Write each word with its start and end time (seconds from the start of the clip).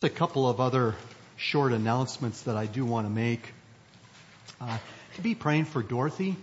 A 0.00 0.08
couple 0.08 0.48
of 0.48 0.60
other 0.60 0.94
short 1.36 1.72
announcements 1.72 2.42
that 2.42 2.56
I 2.56 2.66
do 2.66 2.84
want 2.84 3.08
to 3.08 3.10
make. 3.10 3.52
Uh, 4.60 4.78
to 5.16 5.22
be 5.22 5.34
praying 5.34 5.64
for 5.64 5.82
Dorothy. 5.82 6.36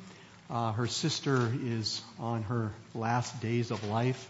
Uh, 0.49 0.73
her 0.73 0.87
sister 0.87 1.49
is 1.63 2.01
on 2.19 2.43
her 2.43 2.73
last 2.93 3.39
days 3.39 3.71
of 3.71 3.81
life, 3.85 4.29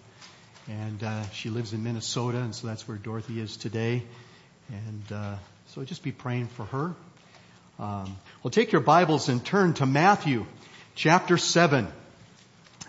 and 0.67 1.03
uh, 1.03 1.27
she 1.31 1.49
lives 1.49 1.73
in 1.73 1.83
Minnesota, 1.83 2.37
and 2.37 2.53
so 2.53 2.67
that's 2.67 2.87
where 2.87 2.97
Dorothy 2.97 3.39
is 3.39 3.57
today. 3.57 4.03
And 4.69 5.03
uh, 5.11 5.35
so 5.69 5.83
just 5.83 6.03
be 6.03 6.11
praying 6.11 6.45
for 6.49 6.65
her. 6.65 6.93
Um, 7.79 8.17
well, 8.43 8.51
take 8.51 8.71
your 8.71 8.81
Bibles 8.81 9.27
and 9.27 9.43
turn 9.43 9.73
to 9.73 9.87
Matthew 9.87 10.45
chapter 10.93 11.39
7. 11.39 11.87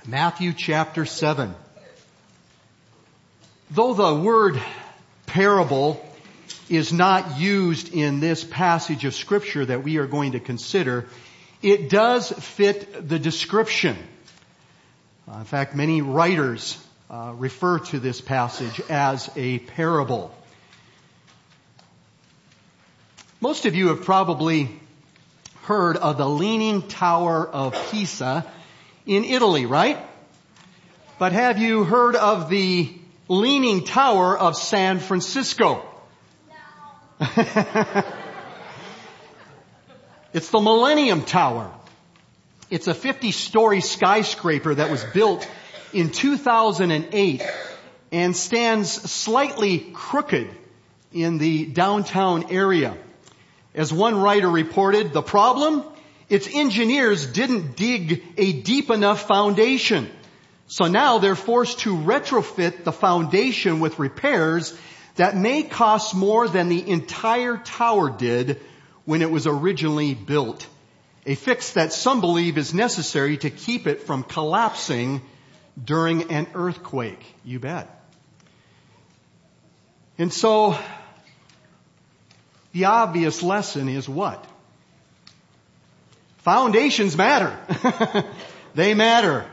Matthew 0.07 0.53
chapter 0.53 1.07
7. 1.07 1.55
Though 3.71 3.95
the 3.95 4.15
word 4.15 4.61
parable 5.25 6.03
is 6.69 6.93
not 6.93 7.39
used 7.39 7.95
in 7.95 8.21
this 8.21 8.45
passage 8.45 9.05
of 9.05 9.15
scripture 9.15 9.65
that 9.65 9.83
we 9.85 9.99
are 9.99 10.07
going 10.07 10.33
to 10.33 10.41
consider, 10.41 11.07
it 11.63 11.89
does 11.89 12.31
fit 12.31 13.09
the 13.09 13.19
description. 13.19 13.97
Uh, 15.29 15.39
in 15.39 15.45
fact, 15.45 15.75
many 15.75 16.03
writers 16.03 16.79
uh, 17.11 17.33
refer 17.37 17.79
to 17.79 17.99
this 18.01 18.21
passage 18.21 18.81
as 18.89 19.31
a 19.37 19.59
parable. 19.59 20.35
Most 23.41 23.67
of 23.67 23.75
you 23.75 23.89
have 23.89 24.03
probably 24.05 24.71
heard 25.63 25.97
of 25.97 26.17
the 26.17 26.29
Leaning 26.29 26.83
Tower 26.89 27.47
of 27.47 27.91
Pisa 27.91 28.51
in 29.05 29.25
Italy, 29.25 29.67
right? 29.67 29.99
But 31.19 31.33
have 31.33 31.59
you 31.59 31.85
heard 31.85 32.17
of 32.17 32.49
the 32.51 32.93
Leaning 33.29 33.85
Tower 33.85 34.37
of 34.37 34.57
San 34.57 34.99
Francisco? 34.99 35.85
it's 40.35 40.51
the 40.51 40.61
Millennium 40.61 41.23
Tower. 41.23 41.73
It's 42.69 42.89
a 42.89 42.95
50 42.95 43.33
story 43.33 43.81
skyscraper 43.81 44.75
that 44.75 44.91
was 44.91 45.03
built 45.15 45.49
in 45.95 46.11
2008 46.11 47.43
and 48.13 48.37
stands 48.37 48.91
slightly 48.91 49.79
crooked 49.95 50.51
in 51.13 51.39
the 51.39 51.65
downtown 51.67 52.51
area. 52.51 52.97
As 53.75 53.93
one 53.93 54.21
writer 54.21 54.51
reported, 54.51 55.15
the 55.15 55.23
problem? 55.23 55.85
Its 56.29 56.49
engineers 56.53 57.27
didn't 57.27 57.77
dig 57.77 58.23
a 58.37 58.53
deep 58.61 58.91
enough 58.91 59.27
foundation. 59.27 60.11
So 60.67 60.87
now 60.87 61.19
they're 61.19 61.37
forced 61.37 61.79
to 61.81 61.97
retrofit 61.97 62.85
the 62.85 62.93
foundation 62.93 63.81
with 63.81 63.99
repairs 63.99 64.77
that 65.17 65.37
may 65.37 65.63
cost 65.63 66.15
more 66.15 66.49
than 66.49 66.69
the 66.69 66.89
entire 66.89 67.57
tower 67.57 68.11
did 68.11 68.61
when 69.05 69.23
it 69.23 69.31
was 69.31 69.47
originally 69.47 70.15
built. 70.15 70.67
A 71.25 71.35
fix 71.35 71.73
that 71.73 71.93
some 71.93 72.21
believe 72.21 72.57
is 72.57 72.73
necessary 72.73 73.37
to 73.39 73.51
keep 73.51 73.87
it 73.87 74.03
from 74.03 74.23
collapsing 74.23 75.23
during 75.83 76.31
an 76.31 76.47
earthquake. 76.55 77.25
You 77.45 77.59
bet. 77.59 77.91
And 80.19 80.33
so, 80.33 80.79
the 82.73 82.87
obvious 82.87 83.43
lesson 83.43 83.89
is 83.89 84.09
what? 84.09 84.45
Foundations 86.39 87.17
matter. 87.17 87.59
they 88.75 88.95
matter. 88.95 89.47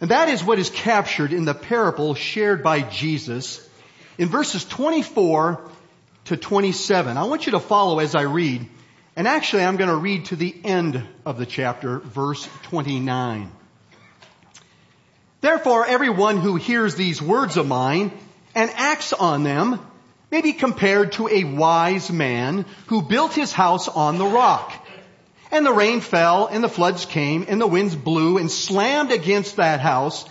And 0.00 0.10
that 0.10 0.28
is 0.28 0.44
what 0.44 0.58
is 0.58 0.70
captured 0.70 1.32
in 1.32 1.44
the 1.44 1.54
parable 1.54 2.14
shared 2.14 2.62
by 2.62 2.82
Jesus 2.82 3.67
in 4.18 4.28
verses 4.28 4.64
24 4.64 5.60
to 6.26 6.36
27. 6.36 7.16
I 7.16 7.24
want 7.24 7.46
you 7.46 7.52
to 7.52 7.60
follow 7.60 8.00
as 8.00 8.14
I 8.14 8.22
read. 8.22 8.68
And 9.16 9.26
actually, 9.26 9.64
I'm 9.64 9.76
going 9.76 9.90
to 9.90 9.96
read 9.96 10.26
to 10.26 10.36
the 10.36 10.54
end 10.64 11.02
of 11.24 11.38
the 11.38 11.46
chapter, 11.46 11.98
verse 12.00 12.48
29. 12.64 13.50
Therefore, 15.40 15.86
everyone 15.86 16.36
who 16.36 16.56
hears 16.56 16.96
these 16.96 17.22
words 17.22 17.56
of 17.56 17.66
mine 17.66 18.12
and 18.54 18.70
acts 18.74 19.12
on 19.12 19.44
them 19.44 19.80
may 20.30 20.42
be 20.42 20.52
compared 20.52 21.12
to 21.12 21.28
a 21.28 21.44
wise 21.44 22.10
man 22.10 22.66
who 22.88 23.02
built 23.02 23.32
his 23.32 23.52
house 23.52 23.88
on 23.88 24.18
the 24.18 24.26
rock. 24.26 24.72
And 25.50 25.64
the 25.64 25.72
rain 25.72 26.00
fell 26.00 26.46
and 26.46 26.62
the 26.62 26.68
floods 26.68 27.06
came 27.06 27.46
and 27.48 27.60
the 27.60 27.66
winds 27.66 27.96
blew 27.96 28.36
and 28.36 28.50
slammed 28.50 29.10
against 29.10 29.56
that 29.56 29.80
house 29.80 30.28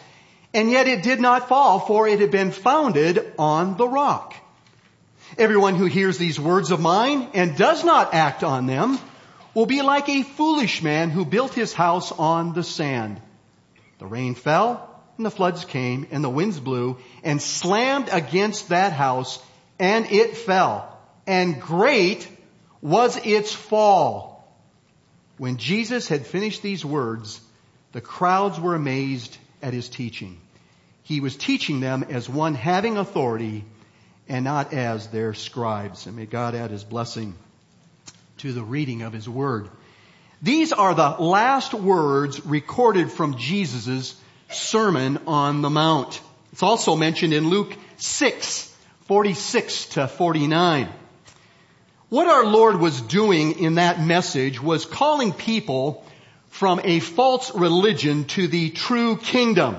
and 0.57 0.72
yet 0.72 0.88
it 0.88 1.03
did 1.03 1.19
not 1.19 1.47
fall, 1.47 1.79
for 1.79 2.07
it 2.07 2.19
had 2.19 2.31
been 2.31 2.50
founded 2.50 3.31
on 3.38 3.78
the 3.78 3.88
rock. 3.88 4.34
Everyone 5.38 5.75
who 5.75 5.85
hears 5.85 6.18
these 6.18 6.40
words 6.40 6.72
of 6.72 6.79
mine 6.79 7.29
and 7.35 7.56
does 7.56 7.84
not 7.84 8.16
act 8.16 8.44
on 8.44 8.66
them 8.66 8.97
will 9.53 9.68
be 9.68 9.84
like 9.84 10.09
a 10.09 10.23
foolish 10.23 10.81
man 10.81 11.12
who 11.12 11.25
built 11.25 11.53
his 11.53 11.73
house 11.73 12.12
on 12.12 12.53
the 12.53 12.63
sand. 12.63 13.22
The 14.00 14.07
rain 14.07 14.34
fell, 14.34 15.00
and 15.18 15.28
the 15.28 15.29
floods 15.29 15.63
came, 15.63 16.07
and 16.09 16.23
the 16.23 16.29
winds 16.29 16.59
blew, 16.59 16.97
and 17.24 17.39
slammed 17.39 18.09
against 18.12 18.69
that 18.69 18.94
house, 18.94 19.38
and 19.78 20.12
it 20.12 20.38
fell. 20.38 20.97
And 21.28 21.62
great 21.62 22.28
was 22.81 23.16
its 23.24 23.53
fall. 23.53 24.57
When 25.38 25.57
Jesus 25.57 26.07
had 26.07 26.25
finished 26.25 26.63
these 26.63 26.84
words, 26.84 27.39
the 27.91 28.01
crowds 28.01 28.59
were 28.59 28.74
amazed 28.74 29.38
at 29.62 29.75
his 29.75 29.88
teaching 29.88 30.41
he 31.07 31.22
was 31.22 31.38
teaching 31.38 31.79
them 31.79 32.03
as 32.09 32.28
one 32.28 32.53
having 32.53 32.97
authority 32.97 33.63
and 34.28 34.44
not 34.44 34.73
as 34.73 35.07
their 35.07 35.34
scribes. 35.34 36.06
And 36.06 36.18
may 36.18 36.25
God 36.25 36.53
add 36.53 36.69
his 36.69 36.84
blessing 36.84 37.34
to 38.40 38.51
the 38.51 38.62
reading 38.62 39.03
of 39.03 39.13
his 39.13 39.28
word. 39.28 39.69
These 40.41 40.73
are 40.73 40.94
the 40.94 41.12
last 41.12 41.73
words 41.73 42.45
recorded 42.45 43.09
from 43.09 43.38
Jesus' 43.38 44.19
Sermon 44.50 45.18
on 45.28 45.62
the 45.62 45.69
Mount. 45.69 46.19
It's 46.51 46.62
also 46.62 46.97
mentioned 46.97 47.31
in 47.31 47.47
Luke 47.50 47.74
6, 47.95 48.75
46 49.06 49.85
to 49.91 50.09
49. 50.09 50.89
What 52.09 52.28
our 52.28 52.45
Lord 52.45 52.81
was 52.81 53.00
doing 53.00 53.59
in 53.59 53.75
that 53.75 54.01
message 54.01 54.62
was 54.62 54.85
calling 54.85 55.31
people 55.31 56.03
from 56.50 56.81
a 56.84 57.00
false 57.00 57.56
religion 57.56 58.25
to 58.25 58.50
the 58.50 58.72
true 58.72 59.16
kingdom 59.16 59.78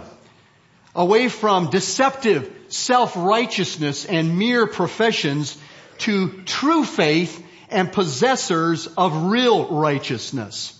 away 0.98 1.28
from 1.28 1.70
deceptive 1.70 2.52
self-righteousness 2.68 4.04
and 4.04 4.36
mere 4.36 4.66
professions 4.66 5.56
to 5.98 6.42
true 6.42 6.84
faith 6.84 7.42
and 7.70 7.92
possessors 7.92 8.88
of 8.88 9.30
real 9.30 9.68
righteousness. 9.68 10.74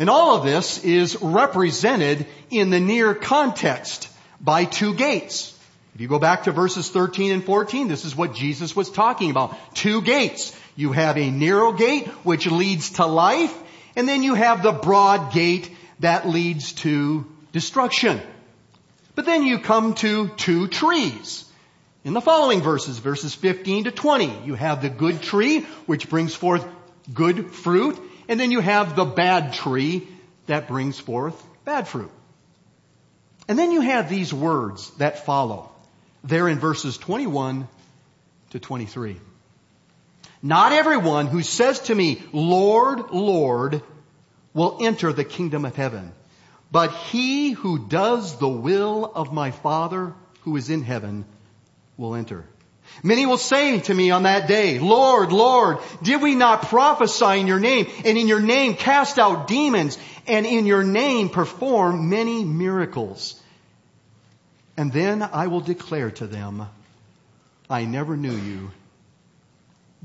And 0.00 0.10
all 0.10 0.36
of 0.36 0.44
this 0.44 0.82
is 0.82 1.16
represented 1.22 2.26
in 2.50 2.70
the 2.70 2.80
near 2.80 3.14
context 3.14 4.08
by 4.40 4.64
two 4.64 4.94
gates. 4.94 5.56
If 5.94 6.00
you 6.00 6.08
go 6.08 6.18
back 6.18 6.44
to 6.44 6.52
verses 6.52 6.88
13 6.88 7.30
and 7.32 7.44
14, 7.44 7.86
this 7.86 8.04
is 8.04 8.16
what 8.16 8.34
Jesus 8.34 8.74
was 8.74 8.90
talking 8.90 9.30
about. 9.30 9.56
Two 9.74 10.02
gates. 10.02 10.56
You 10.74 10.92
have 10.92 11.16
a 11.18 11.30
narrow 11.30 11.72
gate 11.72 12.08
which 12.24 12.46
leads 12.46 12.90
to 12.92 13.06
life, 13.06 13.54
and 13.94 14.08
then 14.08 14.22
you 14.22 14.34
have 14.34 14.62
the 14.62 14.72
broad 14.72 15.32
gate 15.32 15.70
that 16.00 16.28
leads 16.28 16.72
to 16.72 17.26
destruction. 17.52 18.20
But 19.14 19.26
then 19.26 19.44
you 19.44 19.58
come 19.58 19.94
to 19.96 20.28
two 20.28 20.68
trees. 20.68 21.44
In 22.04 22.14
the 22.14 22.20
following 22.20 22.62
verses, 22.62 22.98
verses 22.98 23.34
15 23.34 23.84
to 23.84 23.90
20, 23.90 24.46
you 24.46 24.54
have 24.54 24.80
the 24.80 24.88
good 24.88 25.20
tree, 25.20 25.60
which 25.86 26.08
brings 26.08 26.34
forth 26.34 26.66
good 27.12 27.50
fruit, 27.50 27.98
and 28.28 28.38
then 28.38 28.50
you 28.50 28.60
have 28.60 28.96
the 28.96 29.04
bad 29.04 29.52
tree 29.52 30.08
that 30.46 30.68
brings 30.68 30.98
forth 30.98 31.40
bad 31.64 31.86
fruit. 31.86 32.10
And 33.48 33.58
then 33.58 33.72
you 33.72 33.80
have 33.80 34.08
these 34.08 34.32
words 34.32 34.90
that 34.98 35.26
follow. 35.26 35.70
There 36.22 36.48
in 36.48 36.58
verses 36.58 36.96
21 36.98 37.66
to 38.50 38.58
23. 38.58 39.16
Not 40.42 40.72
everyone 40.72 41.26
who 41.26 41.42
says 41.42 41.80
to 41.80 41.94
me, 41.94 42.22
Lord, 42.32 43.10
Lord, 43.10 43.82
will 44.54 44.78
enter 44.80 45.12
the 45.12 45.24
kingdom 45.24 45.64
of 45.64 45.76
heaven, 45.76 46.12
but 46.72 46.92
he 46.92 47.50
who 47.50 47.88
does 47.88 48.38
the 48.38 48.48
will 48.48 49.04
of 49.14 49.32
my 49.32 49.50
Father 49.50 50.14
who 50.42 50.56
is 50.56 50.70
in 50.70 50.82
heaven 50.82 51.24
will 51.96 52.14
enter. 52.14 52.44
Many 53.02 53.24
will 53.26 53.38
say 53.38 53.80
to 53.80 53.94
me 53.94 54.10
on 54.10 54.24
that 54.24 54.48
day, 54.48 54.78
Lord, 54.78 55.32
Lord, 55.32 55.78
did 56.02 56.20
we 56.20 56.34
not 56.34 56.62
prophesy 56.62 57.40
in 57.40 57.46
your 57.46 57.60
name 57.60 57.86
and 58.04 58.18
in 58.18 58.26
your 58.26 58.40
name 58.40 58.74
cast 58.74 59.18
out 59.18 59.46
demons 59.46 59.96
and 60.26 60.44
in 60.44 60.66
your 60.66 60.82
name 60.82 61.28
perform 61.28 62.08
many 62.10 62.44
miracles? 62.44 63.40
And 64.76 64.92
then 64.92 65.22
I 65.22 65.46
will 65.46 65.60
declare 65.60 66.10
to 66.12 66.26
them, 66.26 66.66
I 67.68 67.84
never 67.84 68.16
knew 68.16 68.34
you. 68.34 68.70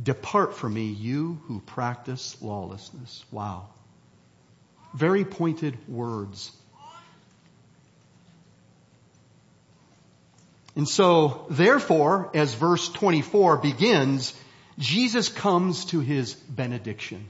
Depart 0.01 0.55
from 0.55 0.73
me, 0.73 0.85
you 0.85 1.39
who 1.45 1.61
practice 1.61 2.37
lawlessness. 2.41 3.23
Wow. 3.31 3.69
Very 4.95 5.25
pointed 5.25 5.77
words. 5.89 6.53
And 10.77 10.87
so, 10.87 11.47
therefore, 11.49 12.31
as 12.33 12.53
verse 12.53 12.87
24 12.87 13.57
begins, 13.57 14.33
Jesus 14.79 15.27
comes 15.27 15.83
to 15.85 15.99
his 15.99 16.33
benediction 16.33 17.27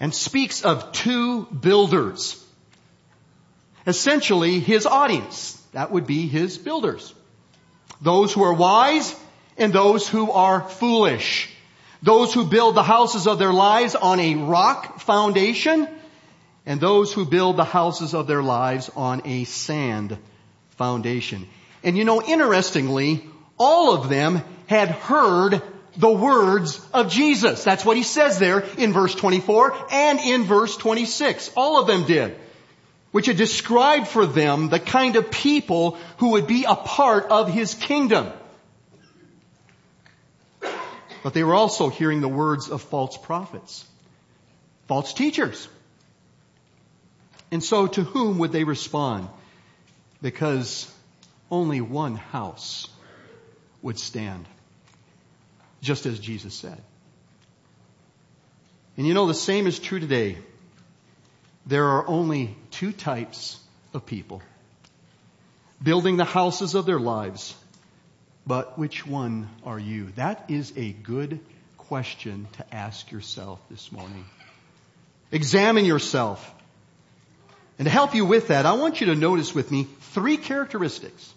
and 0.00 0.14
speaks 0.14 0.64
of 0.64 0.92
two 0.92 1.44
builders. 1.44 2.42
Essentially, 3.86 4.58
his 4.58 4.86
audience. 4.86 5.54
That 5.72 5.90
would 5.90 6.06
be 6.06 6.28
his 6.28 6.56
builders. 6.56 7.14
Those 8.00 8.32
who 8.32 8.42
are 8.42 8.54
wise 8.54 9.14
and 9.58 9.70
those 9.70 10.08
who 10.08 10.30
are 10.30 10.62
foolish. 10.62 11.50
Those 12.02 12.32
who 12.32 12.46
build 12.46 12.74
the 12.74 12.82
houses 12.82 13.26
of 13.26 13.38
their 13.38 13.52
lives 13.52 13.94
on 13.94 14.18
a 14.18 14.34
rock 14.36 15.00
foundation 15.00 15.88
and 16.68 16.82
those 16.82 17.14
who 17.14 17.24
build 17.24 17.56
the 17.56 17.64
houses 17.64 18.12
of 18.12 18.26
their 18.26 18.42
lives 18.42 18.90
on 18.94 19.22
a 19.24 19.44
sand 19.44 20.18
foundation. 20.76 21.48
And 21.82 21.96
you 21.96 22.04
know, 22.04 22.20
interestingly, 22.20 23.24
all 23.58 23.94
of 23.94 24.10
them 24.10 24.42
had 24.66 24.90
heard 24.90 25.62
the 25.96 26.12
words 26.12 26.78
of 26.92 27.10
Jesus. 27.10 27.64
That's 27.64 27.86
what 27.86 27.96
he 27.96 28.02
says 28.02 28.38
there 28.38 28.60
in 28.76 28.92
verse 28.92 29.14
24 29.14 29.74
and 29.90 30.20
in 30.20 30.44
verse 30.44 30.76
26. 30.76 31.50
All 31.56 31.80
of 31.80 31.86
them 31.86 32.04
did. 32.04 32.36
Which 33.12 33.26
had 33.26 33.38
described 33.38 34.06
for 34.06 34.26
them 34.26 34.68
the 34.68 34.78
kind 34.78 35.16
of 35.16 35.30
people 35.30 35.96
who 36.18 36.32
would 36.32 36.46
be 36.46 36.64
a 36.64 36.76
part 36.76 37.30
of 37.30 37.50
his 37.50 37.72
kingdom. 37.72 38.30
But 41.22 41.32
they 41.32 41.44
were 41.44 41.54
also 41.54 41.88
hearing 41.88 42.20
the 42.20 42.28
words 42.28 42.68
of 42.68 42.82
false 42.82 43.16
prophets, 43.16 43.86
false 44.86 45.14
teachers. 45.14 45.66
And 47.50 47.62
so 47.62 47.86
to 47.86 48.02
whom 48.02 48.38
would 48.38 48.52
they 48.52 48.64
respond? 48.64 49.28
Because 50.20 50.92
only 51.50 51.80
one 51.80 52.16
house 52.16 52.88
would 53.80 53.98
stand, 53.98 54.46
just 55.80 56.06
as 56.06 56.18
Jesus 56.18 56.54
said. 56.54 56.82
And 58.96 59.06
you 59.06 59.14
know, 59.14 59.26
the 59.26 59.34
same 59.34 59.66
is 59.66 59.78
true 59.78 60.00
today. 60.00 60.38
There 61.66 61.86
are 61.86 62.08
only 62.08 62.56
two 62.70 62.92
types 62.92 63.58
of 63.94 64.04
people 64.04 64.42
building 65.82 66.16
the 66.16 66.24
houses 66.24 66.74
of 66.74 66.86
their 66.86 66.98
lives 66.98 67.54
but 68.48 68.78
which 68.78 69.06
one 69.06 69.50
are 69.62 69.78
you? 69.78 70.08
That 70.16 70.46
is 70.48 70.72
a 70.74 70.90
good 70.90 71.38
question 71.76 72.48
to 72.54 72.74
ask 72.74 73.12
yourself 73.12 73.60
this 73.68 73.92
morning. 73.92 74.24
Examine 75.30 75.84
yourself. 75.84 76.54
And 77.78 77.86
to 77.86 77.90
help 77.90 78.14
you 78.14 78.24
with 78.24 78.48
that, 78.48 78.66
I 78.66 78.72
want 78.72 79.00
you 79.00 79.08
to 79.08 79.14
notice 79.14 79.54
with 79.54 79.70
me 79.70 79.86
three 80.12 80.36
characteristics. 80.36 81.32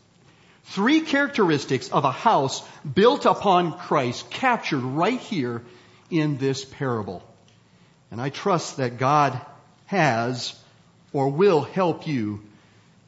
Three 0.65 1.01
characteristics 1.01 1.89
of 1.89 2.03
a 2.03 2.11
house 2.11 2.63
built 2.81 3.25
upon 3.25 3.77
Christ 3.77 4.29
captured 4.29 4.81
right 4.81 5.19
here 5.19 5.61
in 6.09 6.37
this 6.37 6.65
parable. 6.65 7.23
And 8.09 8.19
I 8.19 8.29
trust 8.29 8.77
that 8.77 8.97
God 8.97 9.39
has 9.85 10.55
or 11.13 11.29
will 11.29 11.61
help 11.61 12.07
you 12.07 12.41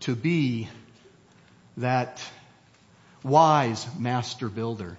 to 0.02 0.16
be 0.16 0.68
that 1.78 2.22
wise 3.24 3.88
master 3.98 4.50
builder. 4.50 4.98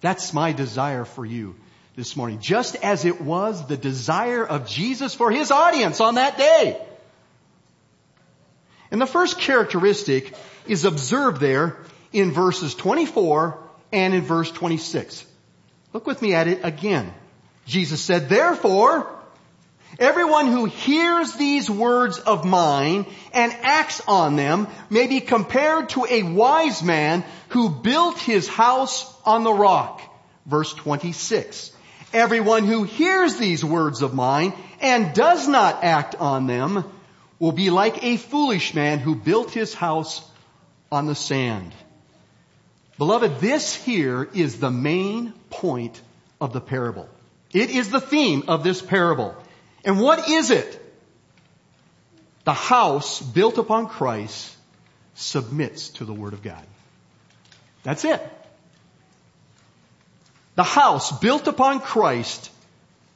That's 0.00 0.32
my 0.32 0.52
desire 0.52 1.04
for 1.04 1.24
you 1.24 1.54
this 1.96 2.16
morning. 2.16 2.40
Just 2.40 2.76
as 2.76 3.04
it 3.04 3.20
was 3.20 3.66
the 3.66 3.76
desire 3.76 4.46
of 4.46 4.66
Jesus 4.66 5.14
for 5.14 5.30
his 5.30 5.50
audience 5.50 6.00
on 6.00 6.14
that 6.14 6.38
day. 6.38 6.80
And 8.90 9.00
the 9.00 9.06
first 9.06 9.38
characteristic 9.38 10.34
is 10.66 10.84
observed 10.84 11.40
there 11.40 11.76
in 12.12 12.32
verses 12.32 12.74
24 12.74 13.58
and 13.92 14.14
in 14.14 14.22
verse 14.22 14.50
26. 14.50 15.24
Look 15.92 16.06
with 16.06 16.20
me 16.22 16.34
at 16.34 16.48
it 16.48 16.60
again. 16.64 17.12
Jesus 17.66 18.00
said, 18.00 18.28
therefore, 18.28 19.14
Everyone 19.98 20.46
who 20.46 20.66
hears 20.66 21.32
these 21.32 21.68
words 21.68 22.18
of 22.18 22.44
mine 22.44 23.06
and 23.32 23.52
acts 23.62 24.00
on 24.06 24.36
them 24.36 24.68
may 24.90 25.06
be 25.06 25.20
compared 25.20 25.88
to 25.90 26.06
a 26.08 26.22
wise 26.22 26.82
man 26.82 27.24
who 27.48 27.68
built 27.70 28.18
his 28.18 28.46
house 28.46 29.12
on 29.24 29.44
the 29.44 29.52
rock. 29.52 30.00
Verse 30.46 30.72
26. 30.74 31.72
Everyone 32.12 32.64
who 32.64 32.84
hears 32.84 33.36
these 33.36 33.64
words 33.64 34.02
of 34.02 34.14
mine 34.14 34.52
and 34.80 35.14
does 35.14 35.48
not 35.48 35.82
act 35.82 36.14
on 36.14 36.46
them 36.46 36.84
will 37.38 37.52
be 37.52 37.70
like 37.70 38.04
a 38.04 38.16
foolish 38.16 38.74
man 38.74 38.98
who 38.98 39.14
built 39.14 39.50
his 39.50 39.74
house 39.74 40.28
on 40.90 41.06
the 41.06 41.14
sand. 41.14 41.72
Beloved, 42.96 43.40
this 43.40 43.74
here 43.74 44.28
is 44.34 44.58
the 44.58 44.70
main 44.70 45.32
point 45.50 46.00
of 46.40 46.52
the 46.52 46.60
parable. 46.60 47.08
It 47.52 47.70
is 47.70 47.90
the 47.90 48.00
theme 48.00 48.44
of 48.48 48.64
this 48.64 48.82
parable. 48.82 49.36
And 49.84 50.00
what 50.00 50.28
is 50.28 50.50
it? 50.50 50.84
The 52.44 52.54
house 52.54 53.20
built 53.20 53.58
upon 53.58 53.88
Christ 53.88 54.56
submits 55.14 55.90
to 55.90 56.04
the 56.04 56.12
Word 56.12 56.32
of 56.32 56.42
God. 56.42 56.64
That's 57.82 58.04
it. 58.04 58.20
The 60.54 60.64
house 60.64 61.16
built 61.20 61.46
upon 61.46 61.80
Christ 61.80 62.50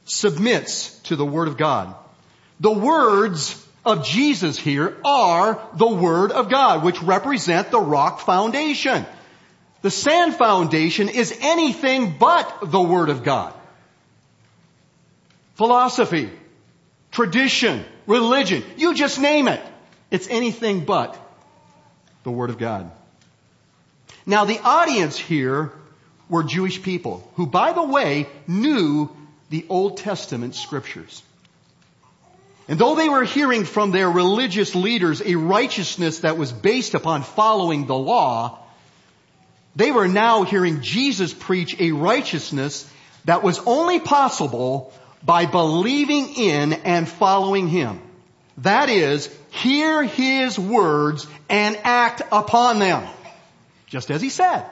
submits 0.05 0.97
to 1.01 1.15
the 1.15 1.25
Word 1.25 1.47
of 1.47 1.57
God. 1.57 1.93
The 2.59 2.71
words 2.71 3.62
of 3.85 4.05
Jesus 4.05 4.57
here 4.57 4.97
are 5.03 5.61
the 5.73 5.87
Word 5.87 6.31
of 6.31 6.49
God, 6.49 6.83
which 6.83 7.01
represent 7.01 7.71
the 7.71 7.79
rock 7.79 8.21
foundation. 8.21 9.05
The 9.81 9.91
sand 9.91 10.35
foundation 10.35 11.09
is 11.09 11.37
anything 11.41 12.15
but 12.17 12.59
the 12.63 12.81
Word 12.81 13.09
of 13.09 13.23
God. 13.23 13.53
Philosophy, 15.55 16.29
tradition, 17.11 17.83
religion, 18.07 18.63
you 18.77 18.93
just 18.93 19.19
name 19.19 19.47
it. 19.47 19.61
It's 20.09 20.27
anything 20.29 20.85
but 20.85 21.17
the 22.23 22.31
Word 22.31 22.49
of 22.49 22.57
God. 22.57 22.89
Now 24.25 24.45
the 24.45 24.59
audience 24.59 25.17
here 25.17 25.73
were 26.29 26.43
Jewish 26.43 26.81
people 26.81 27.29
who, 27.35 27.45
by 27.45 27.73
the 27.73 27.83
way, 27.83 28.27
knew 28.47 29.09
the 29.49 29.65
Old 29.67 29.97
Testament 29.97 30.55
scriptures. 30.55 31.21
And 32.67 32.79
though 32.79 32.95
they 32.95 33.09
were 33.09 33.23
hearing 33.23 33.65
from 33.65 33.91
their 33.91 34.09
religious 34.09 34.73
leaders 34.73 35.21
a 35.21 35.35
righteousness 35.35 36.19
that 36.19 36.37
was 36.37 36.51
based 36.51 36.93
upon 36.93 37.23
following 37.23 37.87
the 37.87 37.95
law, 37.95 38.59
they 39.75 39.91
were 39.91 40.07
now 40.07 40.43
hearing 40.43 40.81
Jesus 40.81 41.33
preach 41.33 41.75
a 41.79 41.91
righteousness 41.91 42.89
that 43.25 43.43
was 43.43 43.59
only 43.65 43.99
possible 43.99 44.93
by 45.23 45.45
believing 45.45 46.35
in 46.35 46.73
and 46.73 47.07
following 47.07 47.67
Him. 47.67 48.01
That 48.59 48.89
is, 48.89 49.33
hear 49.49 50.03
His 50.03 50.57
words 50.59 51.27
and 51.49 51.77
act 51.83 52.21
upon 52.31 52.79
them. 52.79 53.07
Just 53.87 54.11
as 54.11 54.21
He 54.21 54.29
said. 54.29 54.65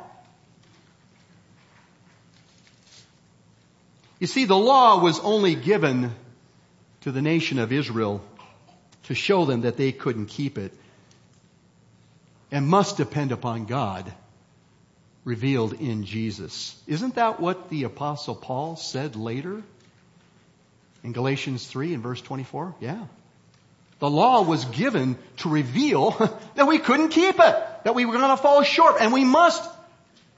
You 4.20 4.28
see, 4.28 4.46
the 4.46 4.58
law 4.58 5.02
was 5.02 5.20
only 5.20 5.56
given 5.56 6.14
to 7.02 7.12
the 7.12 7.22
nation 7.22 7.60
of 7.60 7.72
Israel 7.72 8.24
to 9.04 9.16
show 9.16 9.46
them 9.46 9.62
that 9.62 9.78
they 9.78 9.92
couldn't 9.92 10.28
keep 10.28 10.58
it 10.58 10.72
and 12.52 12.68
must 12.68 12.98
depend 12.98 13.32
upon 13.32 13.66
God 13.66 14.12
revealed 15.24 15.74
in 15.74 16.04
Jesus. 16.04 16.76
Isn't 16.88 17.16
that 17.16 17.40
what 17.40 17.70
the 17.70 17.84
apostle 17.84 18.36
Paul 18.36 18.76
said 18.76 19.16
later 19.16 19.62
in 21.04 21.12
Galatians 21.14 21.66
3 21.66 21.94
and 21.94 22.04
verse 22.04 22.22
24? 22.22 22.76
Yeah. 22.80 23.06
The 24.00 24.10
law 24.10 24.42
was 24.42 24.66
given 24.66 25.18
to 25.38 25.50
reveal 25.50 26.12
that 26.56 26.68
we 26.68 26.80
couldn't 26.80 27.10
keep 27.10 27.36
it, 27.36 27.66
that 27.84 27.96
we 27.96 28.06
were 28.06 28.14
going 28.14 28.30
to 28.30 28.42
fall 28.42 28.64
short, 28.64 28.96
and 29.00 29.14
we 29.14 29.24
must 29.24 29.68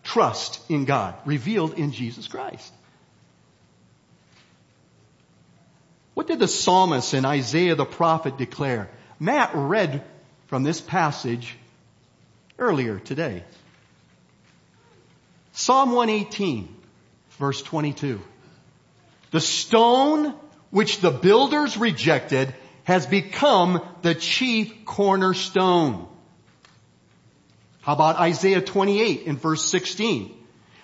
trust 0.03 0.59
in 0.69 0.83
God, 0.83 1.15
revealed 1.25 1.73
in 1.75 1.93
Jesus 1.93 2.27
Christ. 2.27 2.73
What 6.23 6.29
did 6.29 6.39
the 6.39 6.47
psalmist 6.47 7.13
and 7.13 7.25
Isaiah 7.25 7.75
the 7.75 7.83
prophet 7.83 8.37
declare? 8.37 8.89
Matt 9.19 9.51
read 9.55 10.01
from 10.47 10.63
this 10.63 10.79
passage 10.79 11.53
earlier 12.57 12.97
today. 12.97 13.43
Psalm 15.51 15.91
118, 15.91 16.73
verse 17.31 17.61
22. 17.61 18.21
The 19.31 19.41
stone 19.41 20.33
which 20.69 21.01
the 21.01 21.11
builders 21.11 21.75
rejected 21.75 22.55
has 22.85 23.05
become 23.05 23.81
the 24.01 24.15
chief 24.15 24.85
cornerstone. 24.85 26.07
How 27.81 27.95
about 27.95 28.15
Isaiah 28.15 28.61
28 28.61 29.23
in 29.23 29.35
verse 29.35 29.65
16? 29.65 30.33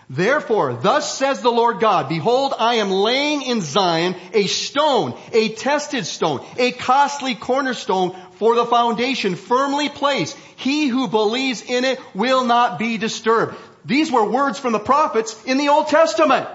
Therefore, 0.09 0.73
thus 0.73 1.15
says 1.15 1.41
the 1.41 1.51
Lord 1.51 1.79
God, 1.79 2.09
behold, 2.09 2.55
I 2.57 2.75
am 2.75 2.89
laying 2.89 3.43
in 3.43 3.61
Zion 3.61 4.15
a 4.33 4.47
stone, 4.47 5.13
a 5.31 5.49
tested 5.49 6.07
stone, 6.07 6.43
a 6.57 6.71
costly 6.71 7.35
cornerstone 7.35 8.15
for 8.33 8.55
the 8.55 8.65
foundation, 8.65 9.35
firmly 9.35 9.87
placed. 9.87 10.35
He 10.55 10.87
who 10.87 11.07
believes 11.07 11.61
in 11.61 11.85
it 11.85 11.99
will 12.15 12.43
not 12.43 12.79
be 12.79 12.97
disturbed. 12.97 13.55
These 13.85 14.11
were 14.11 14.25
words 14.25 14.57
from 14.57 14.73
the 14.73 14.79
prophets 14.79 15.39
in 15.45 15.59
the 15.59 15.69
Old 15.69 15.89
Testament. 15.89 16.49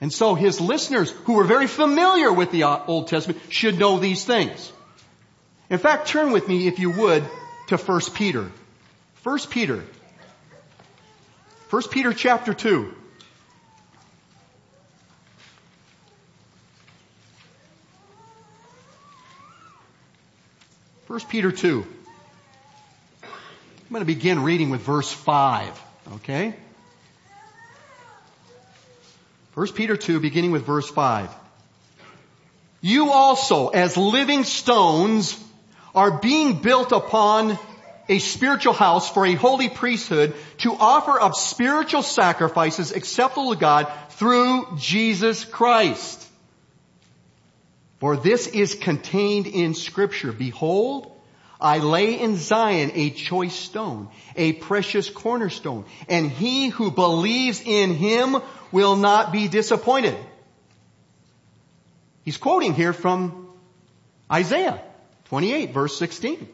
And 0.00 0.10
so 0.10 0.34
his 0.34 0.58
listeners, 0.58 1.10
who 1.10 1.34
were 1.34 1.44
very 1.44 1.66
familiar 1.66 2.32
with 2.32 2.50
the 2.50 2.62
uh, 2.62 2.80
Old 2.86 3.08
Testament, 3.08 3.40
should 3.50 3.78
know 3.78 3.98
these 3.98 4.24
things. 4.24 4.72
In 5.68 5.78
fact, 5.78 6.08
turn 6.08 6.32
with 6.32 6.48
me, 6.48 6.66
if 6.66 6.78
you 6.78 6.90
would, 6.90 7.22
to 7.66 7.76
1 7.76 8.00
Peter. 8.14 8.50
1 9.22 9.38
Peter. 9.50 9.84
1 11.70 11.82
Peter 11.88 12.12
chapter 12.12 12.52
2. 12.52 12.92
First 21.06 21.28
Peter 21.28 21.52
2. 21.52 21.86
I'm 23.22 23.28
going 23.90 24.00
to 24.00 24.04
begin 24.04 24.42
reading 24.42 24.70
with 24.70 24.80
verse 24.80 25.12
5. 25.12 25.80
Okay? 26.14 26.56
1 29.54 29.72
Peter 29.74 29.96
2, 29.96 30.18
beginning 30.18 30.50
with 30.50 30.66
verse 30.66 30.90
5. 30.90 31.30
You 32.80 33.12
also, 33.12 33.68
as 33.68 33.96
living 33.96 34.42
stones, 34.42 35.38
are 35.94 36.18
being 36.18 36.62
built 36.62 36.90
upon 36.90 37.58
a 38.10 38.18
spiritual 38.18 38.72
house 38.72 39.08
for 39.08 39.24
a 39.24 39.34
holy 39.34 39.68
priesthood 39.68 40.34
to 40.58 40.74
offer 40.74 41.18
up 41.20 41.36
spiritual 41.36 42.02
sacrifices 42.02 42.90
acceptable 42.90 43.54
to 43.54 43.58
God 43.58 43.90
through 44.10 44.76
Jesus 44.76 45.44
Christ. 45.44 46.26
For 48.00 48.16
this 48.16 48.48
is 48.48 48.74
contained 48.74 49.46
in 49.46 49.74
scripture. 49.74 50.32
Behold, 50.32 51.12
I 51.60 51.78
lay 51.78 52.18
in 52.18 52.36
Zion 52.36 52.90
a 52.94 53.10
choice 53.10 53.54
stone, 53.54 54.08
a 54.34 54.54
precious 54.54 55.08
cornerstone, 55.08 55.84
and 56.08 56.30
he 56.30 56.68
who 56.68 56.90
believes 56.90 57.62
in 57.64 57.94
him 57.94 58.36
will 58.72 58.96
not 58.96 59.30
be 59.30 59.46
disappointed. 59.46 60.16
He's 62.24 62.38
quoting 62.38 62.74
here 62.74 62.92
from 62.92 63.48
Isaiah 64.30 64.82
28 65.26 65.72
verse 65.72 65.96
16. 65.96 66.48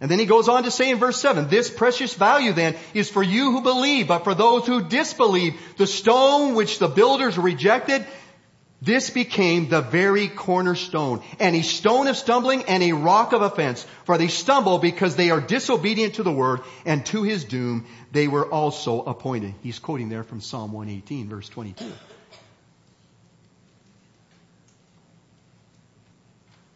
And 0.00 0.10
then 0.10 0.20
he 0.20 0.26
goes 0.26 0.48
on 0.48 0.62
to 0.62 0.70
say 0.70 0.90
in 0.90 0.98
verse 0.98 1.20
7, 1.20 1.48
this 1.48 1.68
precious 1.70 2.14
value 2.14 2.52
then 2.52 2.76
is 2.94 3.10
for 3.10 3.22
you 3.22 3.50
who 3.50 3.62
believe, 3.62 4.06
but 4.06 4.22
for 4.22 4.34
those 4.34 4.64
who 4.64 4.88
disbelieve, 4.88 5.60
the 5.76 5.88
stone 5.88 6.54
which 6.54 6.78
the 6.78 6.86
builders 6.86 7.36
rejected, 7.36 8.06
this 8.80 9.10
became 9.10 9.68
the 9.68 9.80
very 9.80 10.28
cornerstone, 10.28 11.20
and 11.40 11.56
a 11.56 11.62
stone 11.62 12.06
of 12.06 12.16
stumbling 12.16 12.62
and 12.64 12.80
a 12.84 12.92
rock 12.92 13.32
of 13.32 13.42
offense. 13.42 13.84
For 14.04 14.16
they 14.16 14.28
stumble 14.28 14.78
because 14.78 15.16
they 15.16 15.30
are 15.30 15.40
disobedient 15.40 16.14
to 16.14 16.22
the 16.22 16.30
word, 16.30 16.60
and 16.86 17.04
to 17.06 17.24
his 17.24 17.44
doom 17.44 17.86
they 18.12 18.28
were 18.28 18.46
also 18.46 19.02
appointed. 19.02 19.54
He's 19.64 19.80
quoting 19.80 20.10
there 20.10 20.22
from 20.22 20.40
Psalm 20.40 20.72
118, 20.72 21.28
verse 21.28 21.48
22. 21.48 21.84